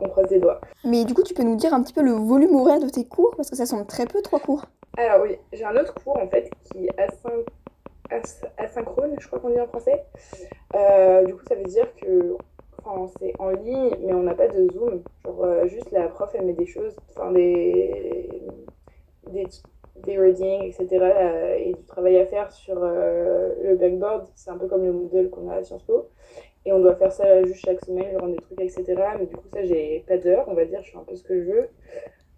on 0.00 0.08
croise 0.08 0.30
les 0.30 0.40
doigts. 0.40 0.60
Mais 0.84 1.04
du 1.04 1.14
coup, 1.14 1.22
tu 1.22 1.34
peux 1.34 1.42
nous 1.44 1.56
dire 1.56 1.72
un 1.74 1.82
petit 1.82 1.92
peu 1.92 2.02
le 2.02 2.12
volume 2.12 2.54
horaire 2.56 2.80
de 2.80 2.88
tes 2.88 3.04
cours? 3.04 3.32
Parce 3.36 3.50
que 3.50 3.56
ça 3.56 3.66
semble 3.66 3.86
très 3.86 4.06
peu, 4.06 4.22
trois 4.22 4.40
cours. 4.40 4.64
Alors, 4.96 5.22
oui, 5.24 5.36
j'ai 5.52 5.64
un 5.64 5.76
autre 5.76 5.94
cours 5.94 6.16
en 6.18 6.28
fait 6.28 6.50
qui 6.64 6.86
est 6.86 6.96
asyn- 6.98 7.44
as- 8.10 8.42
asynchrone, 8.58 9.16
je 9.20 9.26
crois 9.26 9.38
qu'on 9.40 9.50
dit 9.50 9.60
en 9.60 9.66
français. 9.66 10.04
Euh, 10.74 11.24
du 11.24 11.34
coup, 11.34 11.44
ça 11.48 11.54
veut 11.56 11.64
dire 11.64 11.88
que 11.96 12.36
enfin, 12.84 13.12
c'est 13.18 13.32
en 13.38 13.50
ligne, 13.50 13.90
mais 14.00 14.12
on 14.14 14.22
n'a 14.22 14.34
pas 14.34 14.48
de 14.48 14.68
Zoom. 14.72 15.02
Genre, 15.24 15.44
euh, 15.44 15.66
juste 15.66 15.90
la 15.90 16.08
prof, 16.08 16.30
elle 16.34 16.46
met 16.46 16.52
des 16.52 16.66
choses, 16.66 16.94
enfin, 17.10 17.32
des, 17.32 18.42
des, 19.30 19.46
des 20.04 20.18
readings, 20.18 20.62
etc. 20.64 20.86
euh, 21.02 21.54
et 21.58 21.72
du 21.74 21.82
travail 21.84 22.18
à 22.18 22.26
faire 22.26 22.52
sur 22.52 22.76
le 22.76 23.74
Blackboard. 23.76 24.26
C'est 24.34 24.50
un 24.50 24.58
peu 24.58 24.68
comme 24.68 24.84
le 24.84 24.92
Moodle 24.92 25.30
qu'on 25.30 25.48
a 25.50 25.56
à 25.56 25.64
Sciences 25.64 25.82
Po. 25.82 26.08
Et 26.66 26.72
on 26.72 26.80
doit 26.80 26.96
faire 26.96 27.12
ça 27.12 27.42
juste 27.44 27.64
chaque 27.64 27.84
semaine, 27.84 28.06
je 28.12 28.18
rends 28.18 28.28
des 28.28 28.38
trucs, 28.38 28.60
etc. 28.60 28.84
Mais 29.18 29.26
du 29.26 29.36
coup, 29.36 29.48
ça, 29.52 29.64
j'ai 29.64 30.04
pas 30.06 30.16
d'heure, 30.16 30.44
on 30.48 30.54
va 30.54 30.64
dire, 30.64 30.82
je 30.82 30.92
fais 30.92 30.96
un 30.96 31.04
peu 31.04 31.14
ce 31.14 31.22
que 31.22 31.42
je 31.42 31.50
veux. 31.50 31.68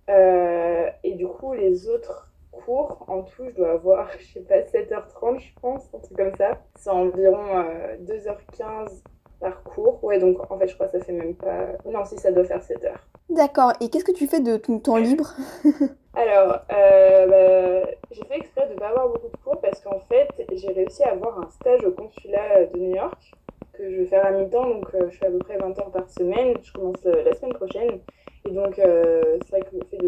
Euh, 0.09 0.91
et 1.05 1.15
du 1.15 1.27
coup, 1.27 1.53
les 1.53 1.89
autres 1.89 2.33
cours, 2.51 3.05
en 3.09 3.23
tout, 3.23 3.45
je 3.49 3.55
dois 3.55 3.73
avoir, 3.73 4.09
je 4.19 4.25
sais 4.27 4.41
pas, 4.41 4.61
7h30, 4.61 5.39
je 5.39 5.61
pense, 5.61 5.85
un 5.95 5.99
truc 5.99 6.17
comme 6.17 6.35
ça. 6.37 6.59
C'est 6.77 6.91
environ 6.91 7.45
euh, 7.59 7.97
2h15 7.99 9.03
par 9.41 9.63
cours. 9.63 10.03
Ouais, 10.03 10.19
donc 10.19 10.51
en 10.51 10.59
fait, 10.59 10.69
je 10.69 10.75
crois 10.75 10.87
que 10.87 10.99
ça 10.99 11.05
fait 11.05 11.13
même 11.13 11.35
pas. 11.35 11.69
Non, 11.85 12.05
si, 12.05 12.17
ça 12.17 12.33
doit 12.33 12.45
faire 12.45 12.63
7 12.63 12.85
heures. 12.85 13.07
D'accord. 13.29 13.73
Et 13.81 13.89
qu'est-ce 13.91 14.05
que 14.05 14.13
tu 14.13 14.27
fais 14.27 14.41
de 14.41 14.57
ton 14.57 14.79
temps 14.79 14.97
libre? 14.97 15.35
Alors, 16.15 16.61
euh, 16.73 17.27
bah, 17.27 17.91
j'ai 18.11 18.25
fait 18.25 18.39
exprès 18.39 18.67
de 18.69 18.75
ne 18.75 18.79
pas 18.79 18.89
avoir 18.89 19.09
beaucoup 19.09 19.29
de 19.29 19.37
cours 19.37 19.61
parce 19.61 19.81
qu'en 19.81 20.01
fait, 20.09 20.29
j'ai 20.51 20.73
réussi 20.73 21.03
à 21.03 21.13
avoir 21.13 21.39
un 21.39 21.51
stage 21.51 21.85
au 21.85 21.93
consulat 21.93 22.65
de 22.65 22.79
New 22.79 22.95
York 22.95 23.33
que 23.77 23.91
je 23.91 23.97
vais 23.97 24.07
faire 24.07 24.25
à 24.25 24.31
mi-temps, 24.31 24.69
donc 24.69 24.95
euh, 24.95 25.09
je 25.11 25.19
fais 25.19 25.27
à 25.27 25.31
peu 25.31 25.39
près 25.39 25.57
20 25.57 25.79
heures 25.79 25.91
par 25.91 26.09
semaine. 26.11 26.55
Je 26.63 26.73
commence 26.73 27.05
euh, 27.07 27.23
la 27.25 27.35
semaine 27.35 27.55
prochaine. 27.55 28.01
Et 28.45 28.51
donc, 28.51 28.79
euh, 28.79 29.39
c'est 29.45 29.51
vrai 29.51 29.61
que 29.63 29.77
le 29.77 29.85
fait 29.91 29.99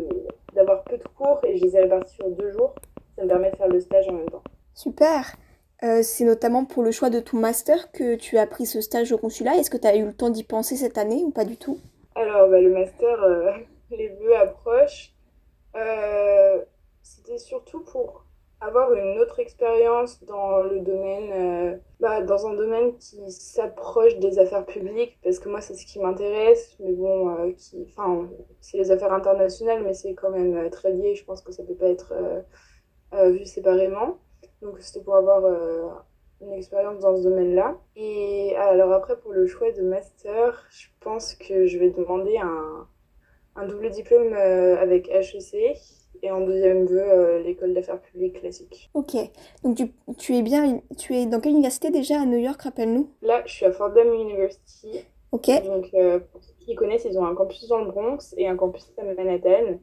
d'avoir 0.55 0.85
peu 0.85 0.97
de 0.97 1.05
cours 1.17 1.41
et 1.45 1.57
je 1.57 1.65
les 1.65 1.77
ai 1.77 1.81
répartis 1.81 2.15
sur 2.15 2.31
deux 2.31 2.51
jours, 2.53 2.75
ça 3.17 3.25
me 3.25 3.29
permet 3.29 3.51
de 3.51 3.57
faire 3.57 3.69
le 3.69 3.81
stage 3.81 4.09
en 4.09 4.13
même 4.13 4.29
temps. 4.29 4.43
Super. 4.75 5.37
C'est 6.03 6.25
notamment 6.25 6.65
pour 6.65 6.83
le 6.83 6.91
choix 6.91 7.09
de 7.09 7.21
ton 7.21 7.37
master 7.37 7.93
que 7.93 8.17
tu 8.17 8.37
as 8.37 8.49
pris 8.49 8.67
ce 8.67 8.81
stage 8.81 9.13
au 9.13 9.19
consulat. 9.19 9.57
Est-ce 9.57 9.71
que 9.71 9.77
tu 9.77 9.87
as 9.87 9.95
eu 9.95 10.07
le 10.07 10.13
temps 10.13 10.29
d'y 10.29 10.43
penser 10.43 10.75
cette 10.75 10.99
année 10.99 11.23
ou 11.25 11.31
pas 11.31 11.45
du 11.45 11.57
tout? 11.57 11.79
Alors, 12.17 12.49
bah, 12.49 12.61
le 12.61 12.71
master, 12.71 13.17
les 13.93 14.09
vœux 14.09 14.37
approchent. 14.37 15.13
C'était 17.03 17.39
surtout 17.39 17.81
pour 17.81 18.25
avoir 18.61 18.93
une 18.93 19.19
autre 19.19 19.39
expérience 19.39 20.23
dans 20.25 20.63
le 20.63 20.81
domaine, 20.81 21.31
euh, 21.33 21.77
bah, 22.01 22.23
dans 22.23 22.47
un 22.47 22.55
domaine 22.55 22.97
qui 22.99 23.31
s'approche 23.31 24.17
des 24.19 24.39
affaires 24.39 24.67
publiques, 24.67 25.19
parce 25.23 25.39
que 25.39 25.49
moi, 25.49 25.61
c'est 25.61 25.75
ce 25.75 25.87
qui 25.87 26.01
m'intéresse, 26.01 26.77
mais 26.81 26.93
bon, 26.93 27.31
euh, 27.31 27.53
qui, 27.53 27.87
enfin, 27.89 28.29
c'est 28.61 28.79
les 28.79 28.91
affaires 28.91 29.13
internationales, 29.13 29.83
mais 29.85 29.95
c'est 29.95 30.15
quand 30.15 30.31
même 30.31 30.57
euh, 30.57 30.71
très 30.71 30.93
lié, 30.93 31.15
je 31.15 31.25
pense 31.25 31.41
que 31.43 31.53
ça 31.53 31.63
peut 31.63 31.75
pas 31.75 31.89
être 31.89 32.15
vu 33.31 33.47
séparément. 33.47 34.19
Donc, 34.61 34.81
c'était 34.81 35.03
pour 35.03 35.17
avoir 35.17 35.43
une 36.43 36.53
expérience 36.53 37.01
dans 37.01 37.17
ce 37.17 37.23
domaine-là. 37.23 37.79
Et 37.97 38.55
alors 38.57 38.93
après, 38.93 39.19
pour 39.19 39.33
le 39.33 39.47
choix 39.47 39.73
de 39.73 39.83
master, 39.83 40.67
je 40.71 40.89
pense 41.01 41.35
que 41.35 41.67
je 41.67 41.79
vais 41.79 41.91
demander 41.91 42.37
un, 42.37 42.87
un 43.59 43.67
double 43.67 43.91
diplôme 43.91 44.33
euh, 44.33 44.81
avec 44.81 45.09
HEC 45.09 45.77
et 46.23 46.31
en 46.31 46.41
deuxième 46.41 46.87
vœu 46.87 47.03
euh, 47.03 47.43
l'école 47.43 47.75
d'affaires 47.75 48.01
publiques 48.01 48.41
classique. 48.41 48.91
Ok. 48.95 49.17
Donc 49.63 49.77
tu, 49.77 49.93
tu 50.17 50.37
es 50.37 50.43
bien, 50.43 50.81
tu 50.97 51.15
es 51.15 51.27
dans 51.27 51.41
quelle 51.41 51.53
université 51.53 51.91
déjà 51.91 52.21
à 52.21 52.27
New 52.27 52.39
York, 52.39 52.61
rappelle-nous? 52.63 53.11
Là, 53.23 53.43
je 53.47 53.53
suis 53.53 53.67
à 53.67 53.73
Fordham 53.73 54.13
University. 54.13 55.05
Ok. 55.33 55.51
Donc, 55.65 55.89
euh, 55.95 56.21
pour 56.33 56.43
ceux 56.43 56.55
qui 56.61 56.75
connaissent, 56.75 57.05
ils 57.05 57.19
ont 57.19 57.27
un 57.27 57.35
campus 57.35 57.67
dans 57.69 57.79
le 57.79 57.91
Bronx 57.91 58.35
et 58.37 58.49
un 58.49 58.57
campus 58.57 58.93
à 58.99 59.05
Manhattan. 59.05 59.79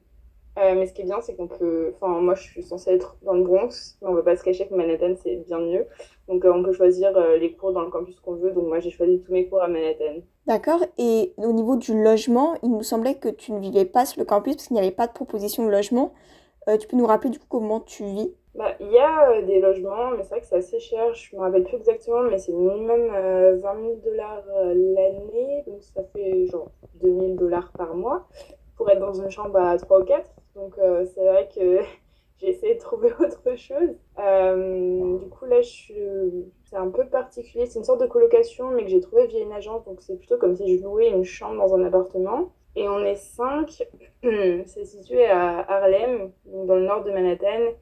Euh, 0.58 0.74
mais 0.76 0.86
ce 0.86 0.94
qui 0.94 1.02
est 1.02 1.06
bien, 1.06 1.20
c'est 1.22 1.36
qu'on 1.36 1.48
peut. 1.48 1.94
Enfin, 1.96 2.22
moi, 2.22 2.34
je 2.36 2.44
suis 2.44 2.64
censée 2.64 2.92
être 2.92 3.18
dans 3.24 3.34
le 3.34 3.44
Bronx, 3.44 3.98
mais 4.02 4.08
on 4.08 4.12
ne 4.12 4.18
va 4.18 4.24
pas 4.24 4.38
se 4.38 4.44
cacher 4.44 4.68
que 4.68 4.74
Manhattan, 4.74 5.16
c'est 5.22 5.36
bien 5.48 5.60
mieux. 5.60 5.86
Donc, 6.30 6.46
euh, 6.46 6.54
on 6.54 6.64
peut 6.64 6.72
choisir 6.72 7.16
euh, 7.18 7.38
les 7.38 7.54
cours 7.54 7.74
dans 7.74 7.82
le 7.82 7.90
campus 7.90 8.20
qu'on 8.22 8.36
veut. 8.36 8.52
Donc, 8.52 8.68
moi, 8.68 8.80
j'ai 8.80 8.90
choisi 8.90 9.22
tous 9.22 9.34
mes 9.34 9.48
cours 9.48 9.62
à 9.62 9.68
Manhattan. 9.68 10.22
D'accord. 10.48 10.80
Et 10.98 11.34
au 11.38 11.52
niveau 11.52 11.76
du 11.76 12.02
logement, 12.02 12.56
il 12.64 12.72
me 12.72 12.84
semblait 12.84 13.16
que 13.16 13.28
tu 13.28 13.52
ne 13.52 13.60
vivais 13.60 13.86
pas 13.86 14.06
sur 14.06 14.22
le 14.22 14.26
campus 14.26 14.56
parce 14.56 14.68
qu'il 14.68 14.76
n'y 14.76 14.82
avait 14.82 14.92
pas 14.92 15.08
de 15.08 15.14
proposition 15.14 15.66
de 15.66 15.72
logement. 15.72 16.14
Tu 16.80 16.88
peux 16.88 16.98
nous 16.98 17.06
rappeler 17.06 17.30
du 17.30 17.38
coup 17.38 17.46
comment 17.48 17.80
tu 17.80 18.04
vis? 18.06 18.34
Bah, 18.56 18.72
il 18.80 18.90
y 18.90 18.98
a 18.98 19.42
des 19.44 19.60
logements, 19.60 20.12
mais 20.12 20.24
c'est 20.24 20.30
vrai 20.30 20.40
que 20.40 20.48
c'est 20.48 20.56
assez 20.56 20.80
cher. 20.80 21.14
Je 21.14 21.36
me 21.36 21.42
rappelle 21.42 21.64
plus 21.64 21.76
exactement, 21.76 22.24
mais 22.24 22.40
c'est 22.40 22.54
minimum 22.54 23.12
euh, 23.14 23.58
20 23.58 23.82
000 23.82 23.96
dollars 24.04 24.44
l'année. 24.74 25.64
Donc, 25.68 25.84
ça 25.84 26.02
fait 26.16 26.48
genre 26.48 26.72
2 27.04 27.08
000 27.08 27.34
dollars 27.36 27.72
par 27.78 27.94
mois 27.94 28.28
pour 28.78 28.90
être 28.90 29.00
dans 29.00 29.14
une 29.14 29.30
chambre 29.30 29.58
à 29.58 29.78
3 29.78 30.02
ou 30.02 30.06
4. 30.06 30.30
Donc, 30.56 30.78
euh, 30.78 31.06
c'est 31.14 31.26
vrai 31.26 31.50
que 31.54 31.82
j'ai 32.38 32.50
essayé 32.50 32.76
de 32.76 32.80
trouver 32.80 33.12
autre 33.20 33.56
chose. 33.56 33.96
Euh, 34.20 35.18
du 35.18 35.30
coup, 35.30 35.46
là, 35.46 35.62
je 35.62 35.68
suis... 35.68 35.96
c'est 36.64 36.78
un 36.78 36.90
peu 36.90 37.06
particulier. 37.08 37.66
C'est 37.66 37.80
une 37.80 37.86
sorte 37.86 38.02
de 38.02 38.08
colocation, 38.08 38.72
mais 38.72 38.84
que 38.84 38.90
j'ai 38.90 39.02
trouvé 39.02 39.28
via 39.28 39.42
une 39.42 39.52
agence. 39.52 39.84
Donc, 39.86 40.02
c'est 40.02 40.18
plutôt 40.18 40.38
comme 40.38 40.56
si 40.56 40.78
je 40.78 40.84
louais 40.84 41.10
une 41.10 41.26
chambre 41.26 41.58
dans 41.58 41.76
un 41.76 41.84
appartement. 41.84 42.54
Et 42.76 42.88
on 42.88 43.00
est 43.02 43.16
5. 43.16 43.84
C'est 44.66 44.86
situé 44.86 45.26
à 45.26 45.60
Harlem, 45.60 46.32
donc 46.46 46.68
dans 46.68 46.76
le 46.76 46.86
nord 46.86 47.04
de 47.04 47.12
Manhattan. 47.12 47.74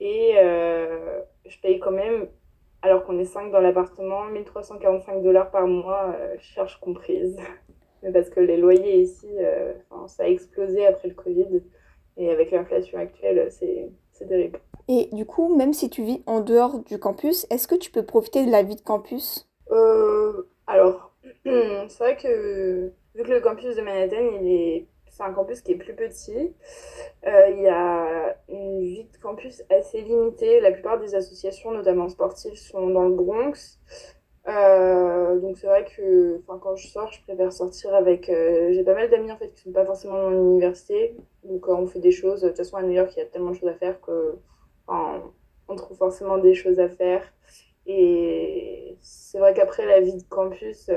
Et 0.00 0.34
euh, 0.36 1.20
je 1.46 1.58
paye 1.60 1.78
quand 1.78 1.90
même, 1.90 2.28
alors 2.82 3.04
qu'on 3.04 3.18
est 3.18 3.24
5 3.24 3.50
dans 3.50 3.60
l'appartement, 3.60 4.26
1345 4.26 5.22
dollars 5.22 5.50
par 5.50 5.66
mois, 5.66 6.14
charges 6.40 6.78
comprises. 6.80 7.38
Mais 8.02 8.12
parce 8.12 8.28
que 8.28 8.40
les 8.40 8.58
loyers 8.58 9.00
ici, 9.00 9.28
ça 10.06 10.24
a 10.24 10.26
explosé 10.26 10.86
après 10.86 11.08
le 11.08 11.14
Covid. 11.14 11.62
Et 12.18 12.30
avec 12.30 12.50
l'inflation 12.50 12.98
actuelle, 12.98 13.48
c'est 13.50 14.28
terrible. 14.28 14.60
Et 14.88 15.08
du 15.12 15.24
coup, 15.24 15.54
même 15.54 15.72
si 15.72 15.88
tu 15.88 16.02
vis 16.02 16.22
en 16.26 16.40
dehors 16.40 16.80
du 16.80 16.98
campus, 16.98 17.46
est-ce 17.50 17.68
que 17.68 17.74
tu 17.74 17.90
peux 17.90 18.04
profiter 18.04 18.44
de 18.44 18.50
la 18.50 18.62
vie 18.62 18.76
de 18.76 18.80
campus? 18.80 19.48
Euh, 19.70 20.48
alors, 20.66 21.12
c'est 21.44 21.98
vrai 21.98 22.16
que 22.16 22.92
vu 23.14 23.22
que 23.22 23.30
le 23.30 23.40
campus 23.40 23.76
de 23.76 23.82
Manhattan, 23.82 24.40
il 24.40 24.48
est, 24.48 24.86
c'est 25.10 25.22
un 25.22 25.32
campus 25.32 25.60
qui 25.60 25.72
est 25.72 25.76
plus 25.76 25.94
petit, 25.94 26.54
euh, 27.26 27.50
il 27.50 27.62
y 27.62 27.68
a 27.68 28.36
une 28.48 28.80
vie 28.80 29.04
de 29.04 29.18
campus 29.18 29.62
assez 29.70 30.00
limitée. 30.00 30.60
La 30.60 30.72
plupart 30.72 30.98
des 30.98 31.14
associations, 31.14 31.70
notamment 31.70 32.08
sportives, 32.08 32.56
sont 32.56 32.88
dans 32.88 33.04
le 33.04 33.14
Bronx. 33.14 33.78
Euh, 34.48 35.38
donc 35.40 35.58
c'est 35.58 35.66
vrai 35.66 35.84
que 35.84 36.40
quand 36.46 36.74
je 36.76 36.88
sors, 36.88 37.12
je 37.12 37.22
préfère 37.22 37.52
sortir 37.52 37.94
avec... 37.94 38.30
euh, 38.30 38.72
j'ai 38.72 38.82
pas 38.82 38.94
mal 38.94 39.10
d'amis 39.10 39.30
en 39.30 39.36
fait 39.36 39.52
qui 39.52 39.62
sont 39.62 39.72
pas 39.72 39.84
forcément 39.84 40.22
dans 40.22 40.30
l'université. 40.30 41.16
Donc 41.44 41.68
euh, 41.68 41.72
on 41.72 41.86
fait 41.86 42.00
des 42.00 42.12
choses. 42.12 42.40
De 42.40 42.48
toute 42.48 42.56
façon 42.56 42.76
à 42.76 42.82
New 42.82 42.92
York, 42.92 43.12
il 43.16 43.18
y 43.18 43.22
a 43.22 43.26
tellement 43.26 43.50
de 43.50 43.56
choses 43.56 43.68
à 43.68 43.74
faire 43.74 44.00
que 44.00 44.36
on 44.88 45.76
trouve 45.76 45.98
forcément 45.98 46.38
des 46.38 46.54
choses 46.54 46.80
à 46.80 46.88
faire. 46.88 47.22
Et 47.86 48.96
c'est 49.02 49.38
vrai 49.38 49.52
qu'après 49.52 49.84
la 49.86 50.00
vie 50.00 50.16
de 50.16 50.22
campus, 50.28 50.90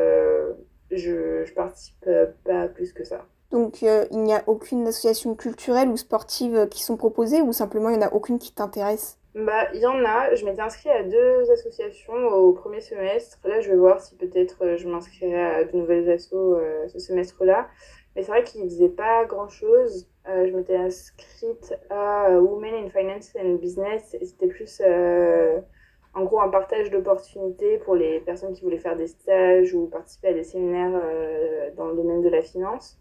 je, 0.91 1.43
je 1.45 1.53
participe 1.53 2.09
pas 2.45 2.67
plus 2.69 2.93
que 2.93 3.03
ça. 3.03 3.25
Donc, 3.49 3.81
il 3.81 4.07
n'y 4.11 4.33
a 4.33 4.43
aucune 4.47 4.87
association 4.87 5.35
culturelle 5.35 5.89
ou 5.89 5.97
sportive 5.97 6.69
qui 6.69 6.83
sont 6.83 6.95
proposées 6.95 7.41
ou 7.41 7.51
simplement 7.51 7.89
il 7.89 7.97
n'y 7.97 8.03
en 8.03 8.07
a 8.07 8.13
aucune 8.13 8.39
qui 8.39 8.53
t'intéresse? 8.53 9.17
Bah, 9.35 9.69
il 9.73 9.79
y 9.79 9.85
en 9.85 10.03
a. 10.03 10.35
Je 10.35 10.43
m'étais 10.45 10.61
inscrite 10.61 10.91
à 10.91 11.03
deux 11.03 11.49
associations 11.51 12.13
au 12.13 12.51
premier 12.51 12.81
semestre. 12.81 13.39
Là, 13.45 13.61
je 13.61 13.69
vais 13.69 13.77
voir 13.77 14.01
si 14.01 14.15
peut-être 14.17 14.57
euh, 14.63 14.77
je 14.77 14.89
m'inscrirai 14.89 15.41
à 15.41 15.63
de 15.63 15.77
nouvelles 15.77 16.09
assos 16.09 16.55
euh, 16.55 16.87
ce 16.89 16.99
semestre-là. 16.99 17.69
Mais 18.15 18.23
c'est 18.23 18.31
vrai 18.31 18.43
qu'ils 18.43 18.63
faisaient 18.63 18.89
pas 18.89 19.23
grand-chose. 19.25 20.09
Euh, 20.27 20.47
je 20.47 20.53
m'étais 20.53 20.75
inscrite 20.75 21.73
à 21.89 22.29
Women 22.41 22.73
in 22.73 22.89
Finance 22.89 23.33
and 23.39 23.55
Business 23.55 24.15
c'était 24.21 24.47
plus 24.47 24.81
en 26.13 26.23
gros 26.23 26.41
un 26.41 26.49
partage 26.49 26.91
d'opportunités 26.91 27.79
pour 27.79 27.95
les 27.95 28.19
personnes 28.19 28.53
qui 28.53 28.63
voulaient 28.63 28.77
faire 28.77 28.97
des 28.97 29.07
stages 29.07 29.73
ou 29.73 29.87
participer 29.87 30.27
à 30.27 30.33
des 30.33 30.43
séminaires 30.43 31.01
dans 31.77 31.87
le 31.87 31.95
domaine 31.95 32.21
de 32.21 32.29
la 32.29 32.41
finance. 32.41 32.99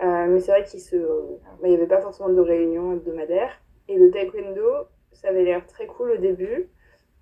Mais 0.00 0.40
c'est 0.40 0.50
vrai 0.50 0.64
qu'il 0.64 0.80
se... 0.80 0.96
n'y 1.62 1.74
avait 1.74 1.86
pas 1.86 2.00
forcément 2.00 2.30
de 2.30 2.40
réunion 2.40 2.94
hebdomadaire. 2.94 3.50
Et 3.86 3.96
le 3.96 4.10
taekwondo, 4.10 4.88
ça 5.12 5.28
avait 5.28 5.44
l'air 5.44 5.66
très 5.66 5.86
cool 5.86 6.12
au 6.12 6.16
début, 6.16 6.68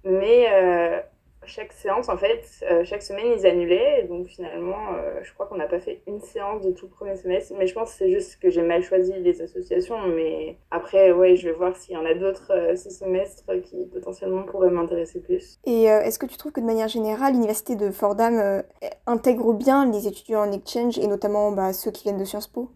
mais 0.04 0.46
euh, 0.52 1.00
chaque 1.46 1.72
séance, 1.72 2.08
en 2.08 2.16
fait, 2.16 2.44
euh, 2.70 2.84
chaque 2.84 3.02
semaine, 3.02 3.26
ils 3.38 3.46
annulaient. 3.46 4.02
Et 4.02 4.04
donc 4.04 4.26
finalement, 4.26 4.94
euh, 4.94 5.20
je 5.22 5.32
crois 5.32 5.46
qu'on 5.46 5.56
n'a 5.56 5.66
pas 5.66 5.80
fait 5.80 6.02
une 6.06 6.20
séance 6.20 6.62
de 6.62 6.72
tout 6.72 6.86
le 6.86 6.92
premier 6.92 7.16
semestre. 7.16 7.54
Mais 7.56 7.66
je 7.66 7.74
pense 7.74 7.92
que 7.92 7.98
c'est 7.98 8.10
juste 8.10 8.40
que 8.40 8.50
j'ai 8.50 8.62
mal 8.62 8.82
choisi 8.82 9.12
les 9.18 9.40
associations. 9.40 10.00
Mais 10.08 10.58
après, 10.70 11.12
ouais, 11.12 11.36
je 11.36 11.48
vais 11.48 11.54
voir 11.54 11.76
s'il 11.76 11.94
y 11.94 11.96
en 11.96 12.04
a 12.04 12.14
d'autres 12.14 12.52
euh, 12.52 12.76
ce 12.76 12.90
semestre 12.90 13.44
qui 13.62 13.86
potentiellement 13.92 14.42
pourraient 14.42 14.70
m'intéresser 14.70 15.20
plus. 15.20 15.58
Et 15.64 15.84
est-ce 15.84 16.18
que 16.18 16.26
tu 16.26 16.36
trouves 16.36 16.52
que 16.52 16.60
de 16.60 16.66
manière 16.66 16.88
générale, 16.88 17.32
l'université 17.32 17.76
de 17.76 17.90
Fordham 17.90 18.62
intègre 19.06 19.52
bien 19.52 19.90
les 19.90 20.06
étudiants 20.06 20.40
en 20.40 20.52
exchange 20.52 20.98
et 20.98 21.06
notamment 21.06 21.52
bah, 21.52 21.72
ceux 21.72 21.90
qui 21.90 22.04
viennent 22.04 22.18
de 22.18 22.24
Sciences 22.24 22.48
Po? 22.48 22.70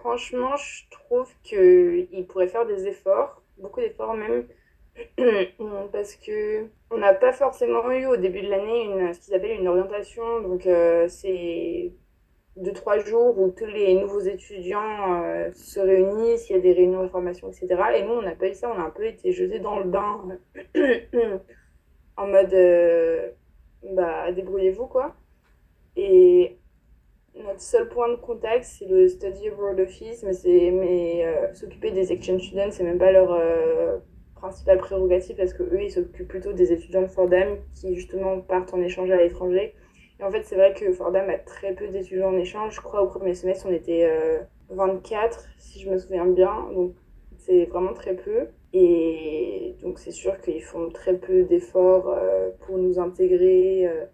Franchement, 0.00 0.56
je 0.56 0.82
trouve 0.90 1.28
qu'ils 1.42 2.26
pourraient 2.28 2.48
faire 2.48 2.66
des 2.66 2.86
efforts, 2.88 3.41
beaucoup 3.62 3.80
d'efforts 3.80 4.14
même, 4.14 4.46
parce 5.92 6.16
que 6.16 6.66
on 6.90 6.98
n'a 6.98 7.14
pas 7.14 7.32
forcément 7.32 7.90
eu 7.90 8.06
au 8.06 8.16
début 8.16 8.42
de 8.42 8.50
l'année 8.50 8.84
une, 8.84 9.14
ce 9.14 9.20
qu'ils 9.20 9.34
appellent 9.34 9.58
une 9.58 9.68
orientation. 9.68 10.40
Donc, 10.40 10.66
euh, 10.66 11.08
c'est 11.08 11.92
deux, 12.56 12.72
trois 12.72 12.98
jours 12.98 13.38
où 13.38 13.50
tous 13.50 13.66
les 13.66 13.94
nouveaux 13.94 14.20
étudiants 14.20 15.22
euh, 15.24 15.50
se 15.54 15.80
réunissent, 15.80 16.50
il 16.50 16.56
y 16.56 16.58
a 16.58 16.60
des 16.60 16.72
réunions 16.72 17.02
d'information, 17.02 17.48
etc. 17.48 17.68
Et 17.96 18.02
nous, 18.02 18.12
on 18.12 18.22
n'a 18.22 18.34
pas 18.34 18.48
eu 18.48 18.54
ça, 18.54 18.70
on 18.70 18.78
a 18.78 18.84
un 18.84 18.90
peu 18.90 19.06
été 19.06 19.32
jetés 19.32 19.60
dans 19.60 19.78
le 19.78 19.84
bain 19.84 20.20
en 22.16 22.26
mode 22.26 22.52
euh, 22.52 23.30
bah, 23.94 24.30
débrouillez-vous, 24.32 24.86
quoi. 24.86 25.14
Et 25.96 26.58
notre 27.36 27.60
seul 27.60 27.88
point 27.88 28.08
de 28.10 28.16
contact, 28.16 28.64
c'est 28.64 28.86
le 28.86 29.08
Study 29.08 29.48
Abroad 29.48 29.80
Office, 29.80 30.22
mais 30.22 30.32
c'est 30.32 30.70
mais 30.70 31.24
euh, 31.24 31.52
s'occuper 31.54 31.90
des 31.90 32.12
exchange 32.12 32.42
students, 32.42 32.70
c'est 32.70 32.84
même 32.84 32.98
pas 32.98 33.12
leur 33.12 33.32
euh, 33.32 33.98
principale 34.34 34.78
prérogative 34.78 35.36
parce 35.36 35.54
que 35.54 35.62
eux, 35.62 35.82
ils 35.82 35.90
s'occupent 35.90 36.28
plutôt 36.28 36.52
des 36.52 36.72
étudiants 36.72 37.02
de 37.02 37.06
Fordham 37.06 37.58
qui 37.74 37.94
justement 37.94 38.40
partent 38.40 38.74
en 38.74 38.82
échange 38.82 39.10
à 39.10 39.16
l'étranger. 39.16 39.74
Et 40.20 40.24
en 40.24 40.30
fait, 40.30 40.44
c'est 40.44 40.56
vrai 40.56 40.74
que 40.74 40.92
Fordham 40.92 41.30
a 41.30 41.38
très 41.38 41.74
peu 41.74 41.88
d'étudiants 41.88 42.28
en 42.28 42.36
échange. 42.36 42.74
Je 42.74 42.80
crois 42.80 43.02
au 43.02 43.08
premier 43.08 43.34
semestre, 43.34 43.66
on 43.68 43.72
était 43.72 44.04
euh, 44.04 44.40
24, 44.70 45.48
si 45.58 45.80
je 45.80 45.90
me 45.90 45.98
souviens 45.98 46.26
bien. 46.26 46.68
Donc, 46.74 46.94
c'est 47.38 47.64
vraiment 47.66 47.92
très 47.92 48.14
peu. 48.14 48.48
Et 48.72 49.76
donc, 49.82 49.98
c'est 49.98 50.12
sûr 50.12 50.40
qu'ils 50.40 50.62
font 50.62 50.90
très 50.90 51.16
peu 51.16 51.42
d'efforts 51.44 52.08
euh, 52.08 52.50
pour 52.60 52.78
nous 52.78 52.98
intégrer, 52.98 53.86
euh, 53.86 54.04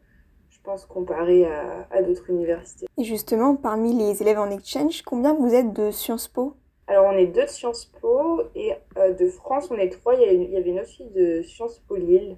je 0.59 0.65
pense, 0.65 0.85
comparé 0.87 1.47
à, 1.47 1.87
à 1.91 2.03
d'autres 2.03 2.29
universités. 2.31 2.87
Et 2.99 3.05
justement, 3.05 3.57
parmi 3.57 3.95
les 3.95 4.21
élèves 4.23 4.38
en 4.38 4.50
exchange, 4.50 5.03
combien 5.03 5.35
vous 5.35 5.55
êtes 5.55 5.73
de 5.73 5.91
Sciences 5.91 6.29
Po? 6.29 6.55
Alors, 6.87 7.07
on 7.07 7.17
est 7.17 7.27
deux 7.27 7.43
de 7.45 7.49
Sciences 7.49 7.91
Po 8.00 8.43
et 8.55 8.73
euh, 8.97 9.12
de 9.12 9.29
France, 9.29 9.69
on 9.71 9.77
est 9.77 9.91
trois. 9.91 10.15
Il 10.15 10.21
y, 10.23 10.25
a 10.25 10.33
une- 10.33 10.43
il 10.43 10.50
y 10.50 10.57
avait 10.57 10.71
une 10.71 10.81
autre 10.81 10.88
fille 10.88 11.11
de 11.15 11.43
Sciences 11.43 11.79
Po 11.87 11.97
Lille. 11.97 12.37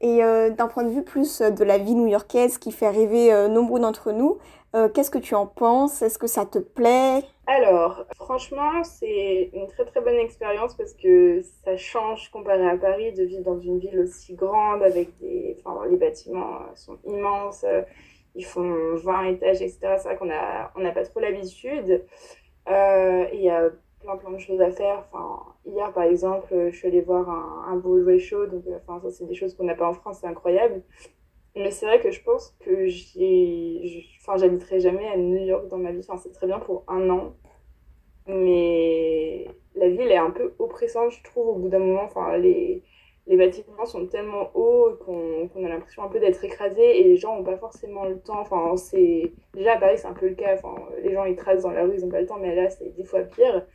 Et 0.00 0.22
euh, 0.22 0.50
d'un 0.50 0.66
point 0.66 0.82
de 0.84 0.90
vue 0.90 1.02
plus 1.04 1.40
euh, 1.40 1.50
de 1.50 1.64
la 1.64 1.78
vie 1.78 1.94
new-yorkaise 1.94 2.58
qui 2.58 2.70
fait 2.72 2.90
rêver 2.90 3.32
euh, 3.32 3.48
nombreux 3.48 3.80
d'entre 3.80 4.12
nous, 4.12 4.38
euh, 4.76 4.88
qu'est-ce 4.88 5.10
que 5.10 5.18
tu 5.18 5.34
en 5.34 5.46
penses? 5.46 6.02
Est-ce 6.02 6.18
que 6.18 6.26
ça 6.26 6.44
te 6.44 6.58
plaît? 6.58 7.22
Alors, 7.46 8.04
franchement, 8.16 8.82
c'est 8.84 9.50
une 9.54 9.68
très 9.68 9.84
très 9.84 10.00
bonne 10.00 10.16
expérience 10.16 10.74
parce 10.76 10.92
que 10.94 11.42
ça 11.64 11.76
change 11.76 12.28
comparé 12.30 12.68
à 12.68 12.76
Paris 12.76 13.12
de 13.12 13.22
vivre 13.22 13.44
dans 13.44 13.58
une 13.58 13.78
ville 13.78 14.00
aussi 14.00 14.34
grande 14.34 14.82
avec 14.82 15.16
des... 15.18 15.56
Enfin, 15.64 15.86
les 15.88 15.96
bâtiments 15.96 16.56
euh, 16.56 16.74
sont 16.74 16.98
immenses, 17.06 17.64
euh, 17.64 17.82
ils 18.34 18.44
font 18.44 18.96
20 18.96 19.24
étages, 19.24 19.62
etc. 19.62 19.78
C'est 19.96 20.08
vrai 20.08 20.16
qu'on 20.16 20.30
a, 20.30 20.72
on 20.74 20.80
n'a 20.80 20.90
pas 20.90 21.04
trop 21.04 21.20
l'habitude. 21.20 22.04
Euh, 22.68 23.26
il 23.32 23.40
y 23.40 23.48
a 23.48 23.70
plein 24.00 24.16
plein 24.16 24.32
de 24.32 24.38
choses 24.38 24.60
à 24.60 24.72
faire. 24.72 25.04
Enfin, 25.10 25.54
hier, 25.64 25.92
par 25.92 26.02
exemple, 26.02 26.52
je 26.70 26.76
suis 26.76 26.88
allée 26.88 27.00
voir 27.00 27.30
un, 27.30 27.72
un 27.72 27.76
Broadway 27.76 28.18
show, 28.18 28.46
donc 28.46 28.64
enfin, 28.76 29.00
ça, 29.00 29.10
c'est 29.10 29.24
des 29.24 29.34
choses 29.34 29.54
qu'on 29.56 29.64
n'a 29.64 29.74
pas 29.74 29.88
en 29.88 29.94
France, 29.94 30.18
c'est 30.20 30.26
incroyable. 30.26 30.82
Mais 31.56 31.70
c'est 31.70 31.86
vrai 31.86 32.00
que 32.00 32.10
je 32.10 32.22
pense 32.22 32.54
que 32.60 32.86
enfin, 34.20 34.36
j'habiterai 34.36 34.80
jamais 34.80 35.08
à 35.08 35.16
New 35.16 35.42
York 35.44 35.68
dans 35.68 35.78
ma 35.78 35.90
vie. 35.92 36.00
Enfin, 36.00 36.18
c'est 36.18 36.32
très 36.32 36.46
bien 36.46 36.58
pour 36.58 36.84
un 36.86 37.08
an, 37.10 37.34
mais 38.26 39.46
la 39.74 39.88
ville 39.88 40.10
est 40.10 40.16
un 40.16 40.30
peu 40.30 40.54
oppressante, 40.58 41.12
je 41.12 41.22
trouve, 41.24 41.48
au 41.48 41.54
bout 41.54 41.68
d'un 41.68 41.78
moment. 41.78 42.02
Enfin, 42.04 42.36
les, 42.38 42.82
les 43.26 43.36
bâtiments 43.36 43.86
sont 43.86 44.06
tellement 44.06 44.50
hauts 44.54 44.96
qu'on 45.04 45.64
a 45.64 45.68
l'impression 45.68 46.02
un 46.02 46.08
peu 46.08 46.20
d'être 46.20 46.44
écrasé 46.44 47.00
et 47.00 47.04
les 47.04 47.16
gens 47.16 47.36
n'ont 47.36 47.44
pas 47.44 47.56
forcément 47.58 48.04
le 48.04 48.20
temps. 48.20 48.40
Enfin, 48.40 48.74
déjà 49.54 49.74
à 49.74 49.78
Paris 49.78 49.98
c'est 49.98 50.06
un 50.06 50.12
peu 50.14 50.28
le 50.28 50.34
cas. 50.34 50.54
Enfin, 50.54 50.74
les 51.02 51.12
gens 51.14 51.24
ils 51.24 51.36
tracent 51.36 51.62
dans 51.62 51.70
la 51.72 51.84
rue, 51.84 51.96
ils 51.96 52.02
n'ont 52.04 52.10
pas 52.10 52.20
le 52.20 52.26
temps, 52.26 52.38
mais 52.38 52.54
là 52.54 52.70
c'est 52.70 52.94
des 52.96 53.04
fois 53.04 53.20
pire. 53.22 53.66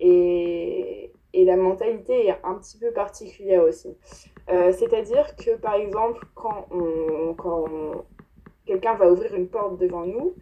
Et, 0.00 1.12
et 1.32 1.44
la 1.44 1.56
mentalité 1.56 2.26
est 2.28 2.36
un 2.44 2.54
petit 2.54 2.78
peu 2.78 2.92
particulière 2.92 3.64
aussi. 3.64 3.96
Euh, 4.50 4.72
c'est-à-dire 4.72 5.36
que 5.36 5.56
par 5.56 5.74
exemple 5.74 6.24
quand 6.34 6.68
quand 7.36 7.66
quelqu'un 8.66 8.94
va 8.94 9.10
ouvrir 9.10 9.34
une 9.34 9.48
porte 9.48 9.78
devant 9.78 10.06
nous 10.06 10.34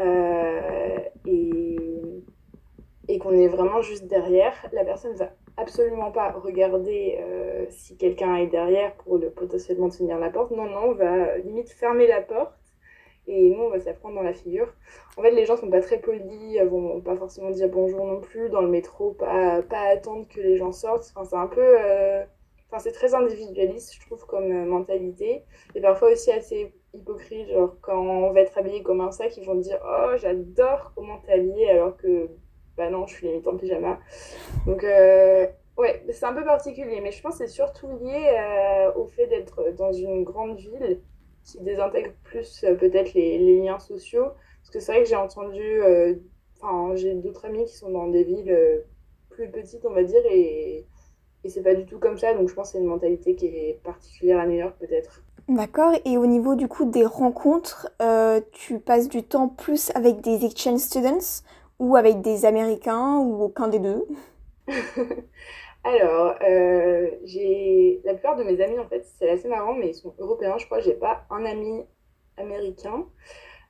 euh, 0.00 0.98
et 1.26 1.76
et 3.08 3.18
qu'on 3.18 3.32
est 3.32 3.48
vraiment 3.48 3.82
juste 3.82 4.06
derrière, 4.08 4.52
la 4.72 4.84
personne 4.84 5.14
va 5.14 5.30
absolument 5.56 6.10
pas 6.10 6.32
regarder 6.32 7.18
euh, 7.20 7.64
si 7.70 7.96
quelqu'un 7.96 8.36
est 8.36 8.48
derrière 8.48 8.94
pour 8.96 9.18
le, 9.18 9.30
potentiellement 9.30 9.88
tenir 9.88 10.18
la 10.18 10.30
porte. 10.30 10.50
Non, 10.50 10.68
non, 10.68 10.88
on 10.88 10.94
va 10.94 11.38
limite 11.38 11.70
fermer 11.70 12.08
la 12.08 12.20
porte 12.20 12.52
et 13.28 13.50
nous, 13.50 13.62
on 13.62 13.70
va 13.70 13.78
se 13.80 13.86
la 13.86 13.94
prendre 13.94 14.16
dans 14.16 14.22
la 14.22 14.34
figure. 14.34 14.72
En 15.16 15.22
fait, 15.22 15.30
les 15.30 15.44
gens 15.44 15.56
sont 15.56 15.70
pas 15.70 15.80
très 15.80 15.98
polis, 15.98 16.60
vont 16.62 17.00
pas 17.00 17.16
forcément 17.16 17.50
dire 17.50 17.68
bonjour 17.68 18.04
non 18.06 18.20
plus 18.20 18.48
dans 18.50 18.60
le 18.60 18.68
métro, 18.68 19.12
pas, 19.12 19.62
pas 19.62 19.82
attendre 19.82 20.26
que 20.28 20.40
les 20.40 20.56
gens 20.56 20.72
sortent. 20.72 21.12
Enfin, 21.14 21.24
c'est 21.24 21.36
un 21.36 21.46
peu. 21.46 21.76
Enfin, 22.70 22.78
c'est 22.78 22.92
très 22.92 23.14
individualiste, 23.14 23.94
je 23.94 24.00
trouve, 24.06 24.24
comme 24.26 24.50
euh, 24.50 24.64
mentalité. 24.64 25.44
Et 25.74 25.80
parfois 25.80 26.12
aussi 26.12 26.30
assez 26.32 26.74
hypocrite, 26.94 27.48
genre 27.48 27.76
quand 27.80 27.98
on 27.98 28.32
va 28.32 28.40
être 28.40 28.56
habillé 28.58 28.82
comme 28.82 29.00
un 29.00 29.12
sac, 29.12 29.36
ils 29.36 29.44
vont 29.44 29.54
dire 29.54 29.78
Oh, 29.84 30.16
j'adore 30.16 30.92
comment 30.94 31.18
t'es 31.18 31.32
habillé, 31.32 31.70
alors 31.70 31.96
que 31.96 32.28
bah 32.76 32.90
non, 32.90 33.06
je 33.06 33.14
suis 33.14 33.26
limite 33.26 33.46
en 33.46 33.56
pyjama. 33.56 33.98
Donc, 34.66 34.84
euh, 34.84 35.46
ouais, 35.78 36.04
c'est 36.10 36.26
un 36.26 36.34
peu 36.34 36.44
particulier, 36.44 37.00
mais 37.00 37.10
je 37.10 37.22
pense 37.22 37.38
que 37.38 37.46
c'est 37.46 37.52
surtout 37.52 37.88
lié 37.98 38.36
euh, 38.38 38.92
au 38.94 39.06
fait 39.06 39.26
d'être 39.28 39.72
dans 39.78 39.92
une 39.92 40.24
grande 40.24 40.58
ville 40.58 41.00
qui 41.44 41.60
désintègre 41.60 42.12
plus 42.24 42.66
peut-être 42.80 43.14
les, 43.14 43.38
les, 43.38 43.60
liens 43.60 43.78
sociaux. 43.78 44.26
Parce 44.60 44.70
que 44.70 44.80
c'est 44.80 44.92
vrai 44.92 45.02
que 45.04 45.08
j'ai 45.08 45.16
entendu, 45.16 45.80
enfin, 46.60 46.94
j'ai 46.96 47.14
d'autres 47.14 47.46
amis 47.46 47.64
qui 47.66 47.76
sont 47.76 47.90
dans 47.90 48.08
des 48.08 48.24
villes 48.24 48.84
plus 49.30 49.48
petites, 49.50 49.86
on 49.86 49.92
va 49.92 50.02
dire, 50.02 50.22
et, 50.28 50.86
et 51.46 51.48
c'est 51.48 51.62
pas 51.62 51.74
du 51.74 51.86
tout 51.86 51.98
comme 51.98 52.18
ça. 52.18 52.34
Donc, 52.34 52.48
je 52.48 52.54
pense 52.54 52.68
que 52.68 52.72
c'est 52.72 52.82
une 52.82 52.88
mentalité 52.88 53.34
qui 53.34 53.46
est 53.46 53.80
particulière 53.82 54.40
à 54.40 54.46
New 54.46 54.58
York, 54.58 54.74
peut-être. 54.78 55.22
D'accord, 55.48 55.92
et 56.04 56.18
au 56.18 56.26
niveau 56.26 56.56
du 56.56 56.66
coup 56.66 56.86
des 56.86 57.06
rencontres, 57.06 57.88
tu 58.50 58.80
passes 58.80 59.08
du 59.08 59.22
temps 59.22 59.46
plus 59.48 59.92
avec 59.94 60.20
des 60.20 60.44
exchange 60.44 60.80
students 60.80 61.44
ou 61.78 61.96
avec 61.96 62.20
des 62.20 62.44
Américains 62.44 63.18
ou 63.18 63.42
aucun 63.44 63.68
des 63.68 63.78
deux? 63.78 64.04
Alors, 65.84 66.34
euh, 66.42 67.10
j'ai 67.24 68.00
la 68.04 68.14
plupart 68.14 68.36
de 68.36 68.42
mes 68.42 68.60
amis, 68.60 68.78
en 68.78 68.88
fait, 68.88 69.06
c'est 69.18 69.30
assez 69.30 69.46
marrant, 69.46 69.74
mais 69.74 69.90
ils 69.90 69.94
sont 69.94 70.14
européens. 70.18 70.58
Je 70.58 70.66
crois 70.66 70.80
j'ai 70.80 70.94
pas 70.94 71.24
un 71.30 71.44
ami 71.44 71.84
américain. 72.36 73.06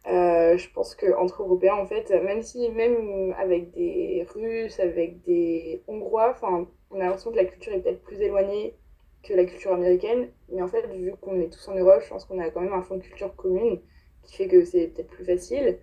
Euh, 0.06 0.56
je 0.56 0.70
pense 0.70 0.94
qu'entre 0.94 1.42
Européens, 1.42 1.74
en 1.74 1.86
fait, 1.86 2.10
même 2.10 2.42
si, 2.42 2.70
même 2.70 3.34
avec 3.38 3.72
des 3.72 4.26
Russes, 4.34 4.80
avec 4.80 5.22
des 5.24 5.82
Hongrois, 5.88 6.30
enfin, 6.30 6.66
on 6.96 7.00
a 7.00 7.04
l'impression 7.04 7.30
que 7.30 7.36
la 7.36 7.44
culture 7.44 7.72
est 7.72 7.80
peut-être 7.80 8.02
plus 8.02 8.20
éloignée 8.20 8.74
que 9.22 9.34
la 9.34 9.44
culture 9.44 9.72
américaine. 9.72 10.28
Mais 10.50 10.62
en 10.62 10.68
fait, 10.68 10.86
vu 10.86 11.12
qu'on 11.20 11.40
est 11.40 11.52
tous 11.52 11.68
en 11.68 11.74
Europe, 11.74 12.00
je 12.02 12.08
pense 12.08 12.24
qu'on 12.24 12.38
a 12.38 12.50
quand 12.50 12.60
même 12.60 12.72
un 12.72 12.82
fond 12.82 12.96
de 12.96 13.02
culture 13.02 13.34
commune 13.36 13.80
qui 14.22 14.36
fait 14.36 14.48
que 14.48 14.64
c'est 14.64 14.88
peut-être 14.88 15.08
plus 15.08 15.24
facile. 15.24 15.78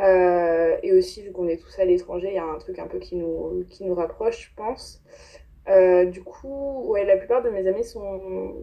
Euh, 0.00 0.76
et 0.82 0.92
aussi, 0.92 1.22
vu 1.22 1.32
qu'on 1.32 1.48
est 1.48 1.58
tous 1.58 1.78
à 1.78 1.84
l'étranger, 1.84 2.28
il 2.28 2.34
y 2.34 2.38
a 2.38 2.44
un 2.44 2.58
truc 2.58 2.78
un 2.78 2.86
peu 2.86 2.98
qui 2.98 3.16
nous, 3.16 3.64
qui 3.68 3.84
nous 3.84 3.94
rapproche, 3.94 4.50
je 4.50 4.54
pense. 4.56 5.02
Euh, 5.68 6.06
du 6.06 6.22
coup, 6.22 6.84
ouais, 6.86 7.04
la 7.04 7.16
plupart 7.16 7.42
de 7.42 7.50
mes 7.50 7.66
amis 7.66 7.84
sont, 7.84 8.54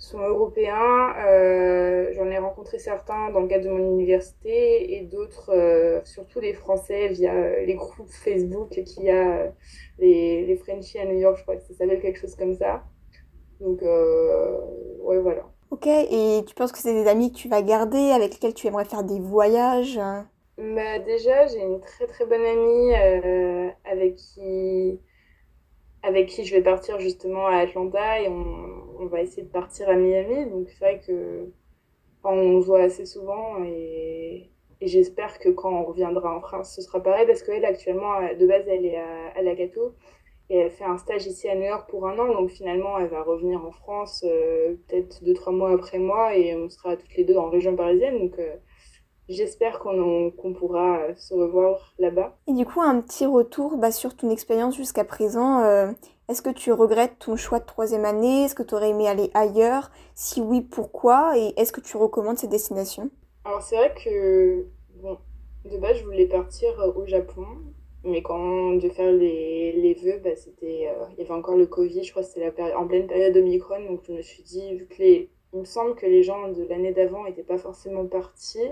sont 0.00 0.20
européens. 0.20 1.14
Euh, 1.26 2.12
J'en 2.14 2.26
ai 2.30 2.38
rencontré 2.38 2.78
certains 2.80 3.30
dans 3.30 3.40
le 3.40 3.48
cadre 3.48 3.66
de 3.66 3.70
mon 3.70 3.92
université 4.00 4.94
et 4.96 5.02
d'autres, 5.02 5.50
euh, 5.54 6.00
surtout 6.04 6.40
les 6.40 6.54
Français, 6.54 7.08
via 7.10 7.60
les 7.64 7.74
groupes 7.74 8.10
Facebook 8.10 8.70
qu'il 8.70 9.04
y 9.04 9.10
a, 9.10 9.52
les, 10.00 10.46
les 10.46 10.56
Frenchies 10.56 10.98
à 10.98 11.06
New 11.06 11.18
York, 11.18 11.36
je 11.38 11.42
crois 11.44 11.56
que 11.56 11.62
ça 11.62 11.74
s'appelle 11.74 12.00
quelque 12.00 12.18
chose 12.18 12.36
comme 12.36 12.54
ça. 12.54 12.84
Donc, 13.60 13.82
ouais, 13.82 15.18
voilà. 15.20 15.44
Ok, 15.70 15.86
et 15.86 16.44
tu 16.46 16.54
penses 16.54 16.72
que 16.72 16.78
c'est 16.78 16.94
des 16.94 17.08
amis 17.08 17.32
que 17.32 17.36
tu 17.38 17.48
vas 17.48 17.62
garder, 17.62 18.10
avec 18.10 18.32
lesquels 18.32 18.54
tu 18.54 18.66
aimerais 18.66 18.84
faire 18.84 19.04
des 19.04 19.20
voyages? 19.20 20.00
Bah, 20.58 20.98
Déjà, 21.00 21.46
j'ai 21.48 21.60
une 21.62 21.80
très 21.80 22.06
très 22.06 22.26
bonne 22.26 22.44
amie 22.44 22.94
euh, 22.94 23.70
avec, 23.84 24.16
qui, 24.16 25.00
avec 26.02 26.28
qui 26.28 26.44
je 26.44 26.54
vais 26.54 26.62
partir 26.62 27.00
justement 27.00 27.46
à 27.46 27.56
Atlanta 27.58 28.20
et 28.20 28.28
on, 28.28 28.79
on 29.00 29.06
va 29.06 29.22
essayer 29.22 29.42
de 29.42 29.48
partir 29.48 29.88
à 29.88 29.96
Miami. 29.96 30.50
Donc 30.50 30.68
c'est 30.70 30.78
vrai 30.84 31.00
que 31.06 31.48
on 32.22 32.60
voit 32.60 32.82
assez 32.82 33.06
souvent 33.06 33.64
et, 33.64 34.50
et 34.80 34.86
j'espère 34.86 35.38
que 35.38 35.48
quand 35.48 35.72
on 35.72 35.84
reviendra 35.84 36.36
en 36.36 36.40
France, 36.40 36.74
ce 36.76 36.82
sera 36.82 37.02
pareil 37.02 37.26
parce 37.26 37.42
qu'elle 37.42 37.64
actuellement, 37.64 38.14
de 38.38 38.46
base, 38.46 38.64
elle 38.68 38.84
est 38.84 38.96
à, 38.98 39.28
à 39.36 39.42
Lagato 39.42 39.94
et 40.50 40.58
elle 40.58 40.70
fait 40.70 40.84
un 40.84 40.98
stage 40.98 41.26
ici 41.26 41.48
à 41.48 41.54
New 41.54 41.64
York 41.64 41.88
pour 41.88 42.06
un 42.06 42.18
an. 42.18 42.32
Donc 42.32 42.50
finalement, 42.50 42.98
elle 42.98 43.08
va 43.08 43.22
revenir 43.22 43.64
en 43.64 43.70
France 43.72 44.24
euh, 44.26 44.74
peut-être 44.88 45.24
deux, 45.24 45.34
trois 45.34 45.52
mois 45.52 45.72
après 45.72 45.98
moi 45.98 46.36
et 46.36 46.54
on 46.56 46.68
sera 46.68 46.96
toutes 46.96 47.16
les 47.16 47.24
deux 47.24 47.36
en 47.36 47.48
région 47.50 47.74
parisienne. 47.76 48.18
Donc 48.18 48.38
euh, 48.38 48.56
j'espère 49.30 49.78
qu'on 49.78 50.30
qu'on 50.30 50.52
pourra 50.52 51.14
se 51.16 51.34
revoir 51.34 51.94
là-bas. 51.98 52.36
Et 52.46 52.52
du 52.52 52.66
coup, 52.66 52.80
un 52.80 53.00
petit 53.00 53.26
retour 53.26 53.76
bah, 53.76 53.92
sur 53.92 54.16
ton 54.16 54.30
expérience 54.30 54.76
jusqu'à 54.76 55.04
présent. 55.04 55.62
Euh, 55.62 55.92
est-ce 56.28 56.42
que 56.42 56.50
tu 56.50 56.72
regrettes 56.72 57.18
ton 57.18 57.36
choix 57.36 57.58
de 57.58 57.66
troisième 57.66 58.04
année? 58.04 58.44
Est-ce 58.44 58.54
que 58.54 58.62
tu 58.62 58.74
aurais 58.74 58.90
aimé 58.90 59.08
aller 59.08 59.30
ailleurs? 59.34 59.90
Si 60.14 60.40
oui, 60.40 60.60
pourquoi? 60.60 61.36
Et 61.36 61.54
est-ce 61.56 61.72
que 61.72 61.80
tu 61.80 61.96
recommandes 61.96 62.38
cette 62.38 62.50
destination 62.50 63.10
Alors 63.44 63.62
c'est 63.62 63.76
vrai 63.76 63.92
que, 64.04 64.66
bon, 65.02 65.18
de 65.64 65.76
base, 65.76 65.96
je 65.98 66.04
voulais 66.04 66.26
partir 66.26 66.70
au 66.96 67.04
Japon. 67.06 67.46
Mais 68.02 68.22
quand 68.22 68.74
devait 68.76 68.90
faire 68.90 69.12
les, 69.12 69.72
les 69.72 69.94
vœux, 69.94 70.20
bah, 70.24 70.34
c'était, 70.34 70.88
euh, 70.88 71.04
il 71.12 71.18
y 71.18 71.22
avait 71.22 71.34
encore 71.34 71.56
le 71.56 71.66
Covid, 71.66 72.02
je 72.02 72.10
crois 72.12 72.22
que 72.22 72.28
c'était 72.28 72.74
en 72.74 72.86
pleine 72.86 73.06
période 73.06 73.36
Omicron, 73.36 73.84
donc 73.84 74.00
je 74.06 74.12
me 74.12 74.22
suis 74.22 74.42
dit, 74.42 74.74
vu 74.74 74.86
que 74.86 75.02
les, 75.02 75.30
il 75.52 75.60
me 75.60 75.64
semble 75.64 75.94
que 75.94 76.06
les 76.06 76.22
gens 76.22 76.48
de 76.48 76.64
l'année 76.64 76.92
d'avant 76.92 77.24
n'étaient 77.24 77.42
pas 77.42 77.58
forcément 77.58 78.06
partis, 78.06 78.68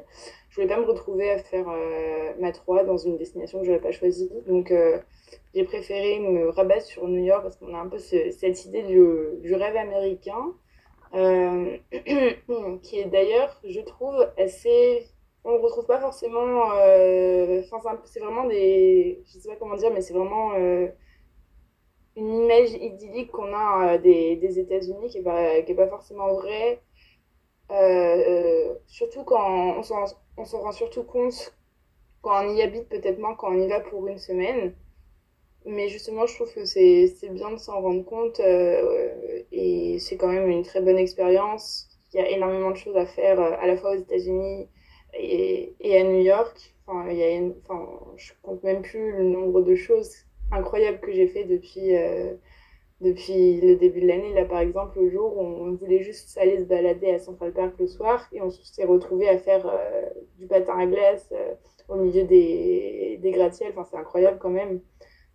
je 0.50 0.54
voulais 0.54 0.68
pas 0.68 0.78
me 0.78 0.84
retrouver 0.84 1.30
à 1.30 1.38
faire 1.38 1.68
euh, 1.68 2.32
ma 2.38 2.52
3 2.52 2.84
dans 2.84 2.96
une 2.96 3.16
destination 3.16 3.60
que 3.60 3.66
je 3.66 3.70
n'avais 3.70 3.82
pas 3.82 3.92
choisie. 3.92 4.30
Donc 4.46 4.70
euh, 4.70 4.98
j'ai 5.54 5.64
préféré 5.64 6.20
me 6.20 6.48
rabattre 6.48 6.86
sur 6.86 7.06
New 7.08 7.24
York 7.24 7.42
parce 7.42 7.56
qu'on 7.56 7.74
a 7.74 7.78
un 7.78 7.88
peu 7.88 7.98
ce, 7.98 8.30
cette 8.30 8.64
idée 8.64 8.82
du, 8.82 9.02
du 9.40 9.54
rêve 9.54 9.76
américain, 9.76 10.52
qui 12.82 12.98
est 12.98 13.06
d'ailleurs, 13.06 13.60
je 13.64 13.80
trouve, 13.80 14.28
assez 14.36 15.06
on 15.48 15.58
retrouve 15.58 15.86
pas 15.86 16.00
forcément. 16.00 16.72
Euh, 16.76 17.62
c'est 18.04 18.20
vraiment 18.20 18.44
des. 18.44 19.22
Je 19.26 19.38
sais 19.38 19.48
pas 19.48 19.56
comment 19.56 19.76
dire, 19.76 19.90
mais 19.92 20.00
c'est 20.00 20.14
vraiment 20.14 20.52
euh, 20.54 20.88
une 22.18 22.44
image 22.44 22.72
idyllique 22.72 23.30
qu'on 23.30 23.52
a 23.54 23.94
euh, 23.94 23.98
des, 23.98 24.36
des 24.36 24.58
États-Unis 24.58 25.08
qui 25.08 25.18
n'est 25.18 25.24
pas, 25.24 25.62
pas 25.62 25.88
forcément 25.88 26.34
vraie. 26.34 26.80
surtout 28.86 29.24
quand 29.24 29.78
on 29.78 29.82
s'en, 29.82 30.04
rend 30.36 30.72
surtout 30.72 31.04
compte 31.04 31.54
quand 32.22 32.44
on 32.44 32.54
y 32.54 32.62
habite, 32.62 32.88
peut-être 32.88 33.18
moins 33.18 33.34
quand 33.34 33.52
on 33.52 33.60
y 33.60 33.68
va 33.68 33.80
pour 33.80 34.06
une 34.08 34.18
semaine. 34.18 34.74
Mais 35.66 35.88
justement, 35.88 36.26
je 36.26 36.34
trouve 36.34 36.52
que 36.52 36.64
c'est, 36.64 37.06
c'est 37.06 37.28
bien 37.28 37.50
de 37.52 37.58
s'en 37.58 37.80
rendre 37.80 38.04
compte 38.04 38.40
et 38.40 39.98
c'est 40.00 40.16
quand 40.16 40.28
même 40.28 40.48
une 40.48 40.62
très 40.62 40.80
bonne 40.80 40.98
expérience. 40.98 41.88
Il 42.12 42.20
y 42.20 42.22
a 42.22 42.30
énormément 42.30 42.70
de 42.70 42.76
choses 42.76 42.96
à 42.96 43.06
faire 43.06 43.38
à 43.40 43.66
la 43.66 43.76
fois 43.76 43.92
aux 43.92 44.00
États-Unis 44.00 44.68
et, 45.14 45.74
et 45.80 45.96
à 45.98 46.04
New 46.04 46.20
York. 46.20 46.74
Enfin, 46.86 47.10
il 47.10 47.18
y 47.18 47.24
a 47.24 47.50
enfin, 47.62 48.00
je 48.16 48.32
compte 48.42 48.62
même 48.62 48.82
plus 48.82 49.12
le 49.12 49.24
nombre 49.24 49.60
de 49.60 49.74
choses 49.74 50.27
incroyables 50.52 51.00
que 51.00 51.12
j'ai 51.12 51.26
fait 51.28 51.44
depuis, 51.44 51.96
euh, 51.96 52.34
depuis 53.00 53.60
le 53.60 53.76
début 53.76 54.00
de 54.00 54.06
l'année. 54.06 54.34
Là, 54.34 54.44
par 54.44 54.60
exemple, 54.60 55.00
le 55.00 55.10
jour 55.10 55.36
où 55.36 55.42
on 55.42 55.74
voulait 55.74 56.02
juste 56.02 56.36
aller 56.38 56.58
se 56.58 56.64
balader 56.64 57.10
à 57.10 57.18
Central 57.18 57.52
Park 57.52 57.74
le 57.78 57.86
soir 57.86 58.28
et 58.32 58.42
on 58.42 58.50
s'est 58.50 58.84
retrouvé 58.84 59.28
à 59.28 59.38
faire 59.38 59.66
euh, 59.66 60.08
du 60.38 60.46
patin 60.46 60.78
à 60.78 60.86
glace 60.86 61.28
euh, 61.32 61.54
au 61.88 61.96
milieu 61.96 62.24
des, 62.24 63.18
des 63.22 63.30
gratte-ciels. 63.32 63.72
Enfin, 63.76 63.84
c'est 63.90 63.98
incroyable 63.98 64.38
quand 64.40 64.50
même. 64.50 64.80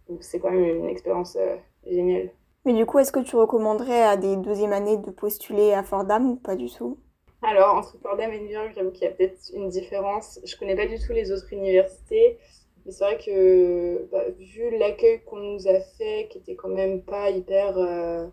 Donc, 0.09 0.23
c'est 0.23 0.39
quand 0.39 0.51
même 0.51 0.65
une 0.65 0.89
expérience 0.89 1.37
géniale. 1.85 2.31
Mais 2.65 2.73
du 2.73 2.85
coup, 2.85 2.99
est-ce 2.99 3.13
que 3.13 3.21
tu 3.21 3.37
recommanderais 3.37 4.03
à 4.03 4.17
des 4.17 4.35
deuxième 4.35 4.73
années 4.73 4.97
de 4.97 5.11
postuler 5.11 5.71
à 5.71 5.81
Fordham 5.81 6.29
ou 6.29 6.35
pas 6.35 6.57
du 6.57 6.69
tout? 6.69 6.99
Alors, 7.43 7.75
entre 7.75 7.97
Fordham 8.01 8.31
et 8.31 8.39
New 8.39 8.49
York, 8.49 8.71
j'avoue 8.75 8.91
qu'il 8.91 9.03
y 9.03 9.07
a 9.07 9.11
peut-être 9.11 9.51
une 9.53 9.69
différence. 9.69 10.39
Je 10.45 10.55
connais 10.57 10.75
pas 10.75 10.87
du 10.87 10.97
tout 10.97 11.11
les 11.11 11.31
autres 11.31 11.51
universités, 11.53 12.39
mais 12.85 12.91
c'est 12.91 13.03
vrai 13.03 13.17
que 13.17 14.07
bah, 14.11 14.29
vu 14.37 14.77
l'accueil 14.77 15.21
qu'on 15.25 15.37
nous 15.37 15.67
a 15.67 15.79
fait, 15.79 16.27
qui 16.29 16.39
était 16.39 16.55
quand 16.55 16.69
même 16.69 17.01
pas 17.01 17.29
hyper, 17.29 17.77
euh, 17.77 18.27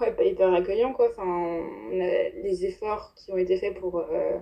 ouais, 0.00 0.12
pas 0.14 0.24
hyper 0.24 0.52
accueillant, 0.54 0.92
quoi. 0.94 1.08
Enfin, 1.10 1.60
les 1.90 2.64
efforts 2.64 3.14
qui 3.16 3.32
ont 3.32 3.36
été 3.36 3.58
faits 3.58 3.78
pour, 3.78 3.98
euh, 3.98 4.38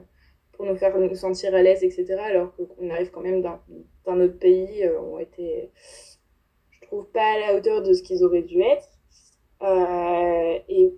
pour 0.53 0.67
nous 0.67 0.77
faire 0.77 0.97
nous 0.99 1.15
sentir 1.15 1.55
à 1.55 1.63
l'aise, 1.63 1.83
etc., 1.83 2.15
alors 2.19 2.55
qu'on 2.55 2.91
arrive 2.91 3.11
quand 3.11 3.21
même 3.23 3.43
d'un 3.43 4.21
autre 4.21 4.39
pays, 4.39 4.85
euh, 4.85 5.01
ont 5.01 5.19
été, 5.19 5.71
je 6.71 6.87
trouve, 6.87 7.07
pas 7.11 7.33
à 7.35 7.39
la 7.41 7.57
hauteur 7.57 7.83
de 7.83 7.93
ce 7.95 8.03
qu'ils 8.03 8.25
auraient 8.25 8.43
dû 8.43 8.61
être. 8.63 8.89
Euh, 9.63 10.59
et 10.69 10.95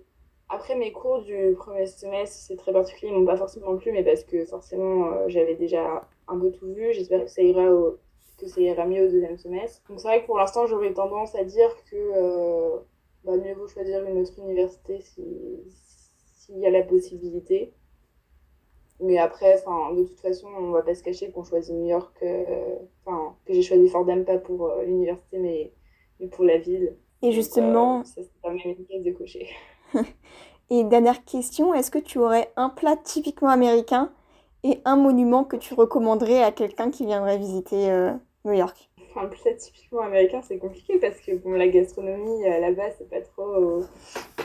après 0.49 0.75
mes 0.75 0.91
cours 0.91 1.23
du 1.23 1.55
premier 1.57 1.87
semestre, 1.87 2.35
c'est 2.35 2.57
très 2.57 2.71
particulier, 2.73 3.11
ils 3.11 3.17
m'ont 3.17 3.25
pas 3.25 3.37
forcément 3.37 3.75
plu, 3.77 3.91
mais 3.91 4.03
parce 4.03 4.23
que 4.23 4.45
forcément 4.45 5.27
j'avais 5.29 5.55
déjà 5.55 6.07
un 6.27 6.39
peu 6.39 6.51
tout 6.51 6.71
vu. 6.73 6.93
J'espère 6.93 7.23
que 7.23 7.31
ça 7.31 7.41
ira 7.41 7.71
au, 7.73 7.99
que 8.41 8.47
ça 8.47 8.59
ira 8.59 8.85
mieux 8.85 9.07
au 9.07 9.11
deuxième 9.11 9.37
semestre. 9.37 9.81
Donc 9.87 9.99
c'est 9.99 10.07
vrai 10.07 10.21
que 10.21 10.25
pour 10.25 10.37
l'instant 10.37 10.65
j'aurais 10.65 10.93
tendance 10.93 11.35
à 11.35 11.43
dire 11.43 11.69
que 11.89 11.95
euh, 11.95 12.77
bah, 13.23 13.37
mieux 13.37 13.53
vaut 13.53 13.67
choisir 13.67 14.03
une 14.03 14.17
autre 14.17 14.37
université 14.39 14.99
s'il 15.01 16.57
y 16.57 16.65
a 16.65 16.71
la 16.71 16.81
possibilité. 16.81 17.73
Mais 18.99 19.17
après, 19.17 19.55
de 19.55 20.03
toute 20.03 20.19
façon, 20.19 20.47
on 20.59 20.71
va 20.71 20.83
pas 20.83 20.93
se 20.93 21.01
cacher 21.01 21.31
qu'on 21.31 21.43
choisit 21.43 21.73
New 21.73 21.87
York, 21.87 22.15
euh, 22.21 22.75
que 23.45 23.53
j'ai 23.53 23.63
choisi 23.63 23.89
Fordham 23.89 24.25
pas 24.25 24.37
pour 24.37 24.67
euh, 24.67 24.83
l'université 24.83 25.39
mais, 25.39 25.73
mais, 26.19 26.27
pour 26.27 26.45
la 26.45 26.59
ville. 26.59 26.95
Et 27.23 27.31
justement, 27.31 28.03
ça 28.03 28.21
c'est 28.21 28.47
même 28.47 28.59
une 28.63 28.85
case 28.85 29.03
de 29.03 29.11
cocher. 29.11 29.49
et 30.69 30.83
dernière 30.83 31.25
question, 31.25 31.73
est-ce 31.73 31.89
que 31.89 31.97
tu 31.97 32.19
aurais 32.19 32.51
un 32.57 32.69
plat 32.69 32.95
typiquement 32.95 33.49
américain 33.49 34.11
et 34.63 34.79
un 34.85 34.97
monument 34.97 35.45
que 35.45 35.55
tu 35.55 35.73
recommanderais 35.73 36.43
à 36.43 36.51
quelqu'un 36.51 36.91
qui 36.91 37.07
viendrait 37.07 37.39
visiter 37.39 37.89
New 38.45 38.53
York 38.53 38.91
un 39.15 39.27
plat 39.27 39.53
typiquement 39.53 40.01
américain, 40.01 40.41
c'est 40.41 40.57
compliqué 40.57 40.97
parce 40.99 41.19
que 41.19 41.33
bon, 41.33 41.51
la 41.51 41.67
gastronomie 41.67 42.45
euh, 42.45 42.59
là-bas, 42.59 42.91
c'est 42.97 43.09
pas 43.09 43.21
trop, 43.21 43.83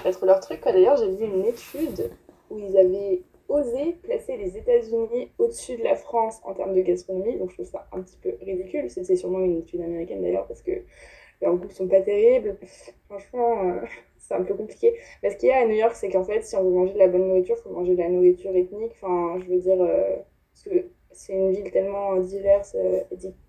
pas 0.02 0.12
trop 0.12 0.26
leur 0.26 0.40
truc. 0.40 0.60
D'ailleurs, 0.64 0.96
j'ai 0.96 1.14
vu 1.14 1.24
une 1.24 1.44
étude 1.44 2.10
où 2.50 2.58
ils 2.58 2.76
avaient 2.76 3.22
osé 3.48 3.96
placer 4.02 4.36
les 4.36 4.56
États-Unis 4.56 5.30
au-dessus 5.38 5.76
de 5.76 5.84
la 5.84 5.94
France 5.94 6.40
en 6.44 6.54
termes 6.54 6.74
de 6.74 6.80
gastronomie. 6.80 7.38
Donc 7.38 7.50
je 7.50 7.54
trouve 7.54 7.66
ça 7.66 7.86
un 7.92 8.00
petit 8.02 8.16
peu 8.16 8.36
ridicule. 8.40 8.90
C'est 8.90 9.16
sûrement 9.16 9.40
une 9.40 9.58
étude 9.58 9.80
américaine 9.80 10.22
d'ailleurs 10.22 10.46
parce 10.46 10.62
que 10.62 10.72
leurs 11.40 11.56
goûts 11.56 11.70
sont 11.70 11.88
pas 11.88 12.00
terribles. 12.00 12.56
Franchement, 13.08 13.68
euh, 13.68 13.80
c'est 14.18 14.34
un 14.34 14.42
peu 14.42 14.54
compliqué. 14.54 14.94
Mais 15.22 15.30
ce 15.30 15.36
qu'il 15.36 15.48
y 15.48 15.52
a 15.52 15.58
à 15.58 15.66
New 15.66 15.74
York, 15.74 15.94
c'est 15.94 16.10
qu'en 16.10 16.24
fait, 16.24 16.42
si 16.42 16.56
on 16.56 16.64
veut 16.64 16.70
manger 16.70 16.94
de 16.94 16.98
la 16.98 17.08
bonne 17.08 17.28
nourriture, 17.28 17.56
il 17.58 17.62
faut 17.62 17.70
manger 17.70 17.94
de 17.94 18.00
la 18.00 18.08
nourriture 18.08 18.54
ethnique. 18.54 18.92
Enfin, 19.00 19.38
je 19.40 19.52
veux 19.52 19.60
dire, 19.60 19.80
euh, 19.80 20.16
parce 20.52 20.64
que 20.64 20.86
c'est 21.16 21.32
une 21.32 21.52
ville 21.52 21.70
tellement 21.70 22.16
diverse 22.16 22.76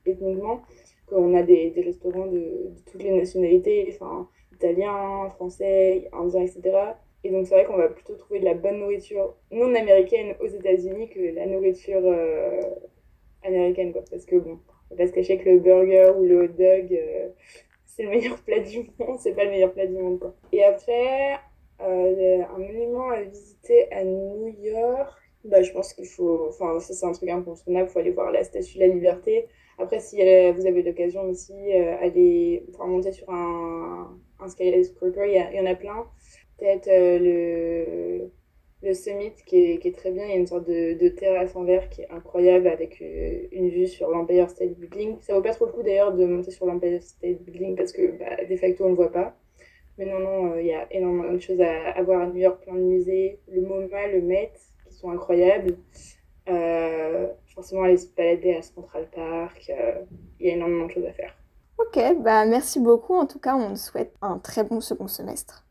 ethniquement 0.06 0.62
qu'on 1.08 1.36
a 1.36 1.44
des, 1.44 1.74
restaurants 1.86 2.28
de, 2.28 2.38
de, 2.38 2.82
toutes 2.92 3.04
les 3.04 3.12
nationalités, 3.12 3.88
enfin, 3.94 4.28
italiens, 4.54 5.30
français, 5.30 6.10
indiens, 6.12 6.42
etc. 6.42 6.96
Et 7.24 7.32
donc 7.32 7.48
c'est 7.48 7.56
vrai 7.56 7.66
qu'on 7.66 7.78
va 7.78 7.90
plutôt 7.90 8.16
trouver 8.16 8.40
de 8.40 8.46
la 8.46 8.54
bonne 8.54 8.80
nourriture 8.80 9.36
non 9.52 9.74
américaine 9.76 10.36
aux 10.40 10.48
États-Unis 10.48 11.10
que 11.10 11.36
la 11.36 11.46
nourriture 11.46 12.02
euh, 12.04 12.62
américaine, 13.44 13.92
quoi. 13.92 14.04
Parce 14.10 14.26
que 14.26 14.36
bon, 14.36 14.60
on 14.90 14.96
va 14.96 15.04
pas 15.04 15.08
se 15.08 15.14
cacher 15.14 15.38
que 15.38 15.50
le 15.50 15.60
burger 15.60 16.12
ou 16.18 16.24
le 16.24 16.44
hot 16.44 16.48
dog, 16.48 16.94
euh, 16.94 17.30
c'est 17.86 18.04
le 18.04 18.10
meilleur 18.10 18.38
plat 18.44 18.60
du 18.60 18.90
monde, 19.00 19.18
c'est 19.20 19.34
pas 19.34 19.46
le 19.46 19.52
meilleur 19.52 19.74
plat 19.74 19.88
du 19.88 19.98
monde, 19.98 20.20
quoi. 20.20 20.36
Et 20.52 20.64
après, 20.64 21.34
euh, 21.82 22.44
un 22.56 22.60
monument 22.60 23.10
à 23.10 23.22
visiter 23.22 23.92
à 23.92 24.04
New 24.04 24.48
York, 24.62 25.18
bah, 25.48 25.62
je 25.62 25.72
pense 25.72 25.94
qu'il 25.94 26.08
faut, 26.08 26.48
enfin, 26.50 26.80
ça 26.80 26.94
c'est 26.94 27.06
un 27.06 27.12
truc 27.12 27.30
incontournable, 27.30 27.88
il 27.90 27.92
faut 27.92 28.00
aller 28.00 28.12
voir 28.12 28.32
la 28.32 28.44
Statue 28.44 28.76
de 28.76 28.80
la 28.82 28.88
Liberté. 28.88 29.48
Après, 29.80 30.00
si 30.00 30.22
euh, 30.22 30.52
vous 30.54 30.66
avez 30.66 30.82
l'occasion 30.82 31.24
aussi, 31.30 31.54
euh, 31.54 31.96
aller 32.02 32.66
enfin, 32.74 32.88
monter 32.88 33.12
sur 33.12 33.30
un, 33.30 34.18
un 34.40 34.48
skyscraper, 34.48 35.28
il 35.28 35.56
y, 35.56 35.60
en 35.60 35.66
a 35.66 35.76
plein. 35.76 36.06
Peut-être 36.58 36.88
euh, 36.88 37.20
le, 37.20 38.32
le 38.88 38.94
Summit 38.96 39.34
qui 39.46 39.58
est, 39.58 39.78
qui 39.80 39.90
est, 39.90 39.92
très 39.96 40.12
bien, 40.12 40.26
il 40.26 40.30
y 40.32 40.34
a 40.34 40.38
une 40.38 40.48
sorte 40.48 40.68
de, 40.68 41.10
terrasse 41.10 41.56
en 41.56 41.64
verre 41.64 41.90
qui 41.90 42.02
est 42.02 42.10
incroyable 42.10 42.68
avec 42.68 43.00
une 43.00 43.70
vue 43.70 43.88
sur 43.88 44.10
l'Empire 44.10 44.50
State 44.50 44.74
Building. 44.80 45.18
Ça 45.22 45.36
vaut 45.36 45.44
pas 45.44 45.54
trop 45.54 45.68
le 45.68 45.72
coup 45.72 45.84
d'ailleurs 45.84 46.14
de 46.14 46.26
monter 46.26 46.52
sur 46.52 46.66
l'Empire 46.66 47.02
State 47.04 47.42
Building 47.44 47.76
parce 47.76 47.92
que 47.92 48.18
bah, 48.18 48.44
de 48.50 48.56
facto 48.56 48.86
on 48.86 48.90
le 48.90 48.96
voit 48.96 49.12
pas. 49.12 49.38
Mais 50.00 50.06
non, 50.06 50.20
non, 50.20 50.58
il 50.58 50.68
y 50.68 50.74
a 50.74 50.88
énormément 50.92 51.34
de 51.34 51.40
choses 51.40 51.62
à, 51.62 51.92
à, 51.92 52.04
voir 52.04 52.22
à 52.22 52.28
New 52.28 52.38
York, 52.38 52.64
plein 52.64 52.76
de 52.76 52.82
musées, 52.82 53.40
le 53.48 53.62
MoMA, 53.62 54.08
le 54.08 54.22
Met, 54.22 54.52
sont 54.98 55.12
incroyables. 55.12 55.78
Euh, 56.50 57.28
forcément 57.54 57.84
aller 57.84 57.98
se 57.98 58.08
balader 58.08 58.56
à 58.56 58.62
Central 58.62 59.10
Park. 59.14 59.70
Euh, 59.70 60.04
il 60.40 60.48
y 60.48 60.50
a 60.52 60.54
énormément 60.54 60.86
de 60.86 60.92
choses 60.92 61.06
à 61.06 61.14
faire. 61.14 61.34
Ok, 61.78 62.00
bah 62.22 62.46
merci 62.46 62.80
beaucoup. 62.80 63.16
En 63.16 63.26
tout 63.26 63.40
cas, 63.40 63.56
on 63.56 63.76
souhaite 63.76 64.14
un 64.22 64.40
très 64.40 64.64
bon 64.64 64.82
second 64.82 65.08
semestre. 65.08 65.66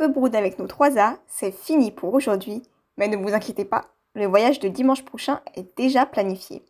Ebroud 0.00 0.34
avec 0.34 0.58
nos 0.58 0.66
3A, 0.66 1.18
c'est 1.26 1.52
fini 1.52 1.92
pour 1.92 2.14
aujourd'hui. 2.14 2.62
Mais 2.96 3.08
ne 3.08 3.16
vous 3.16 3.32
inquiétez 3.32 3.64
pas, 3.64 3.86
le 4.14 4.26
voyage 4.26 4.60
de 4.60 4.68
dimanche 4.68 5.04
prochain 5.04 5.40
est 5.54 5.76
déjà 5.76 6.04
planifié. 6.04 6.62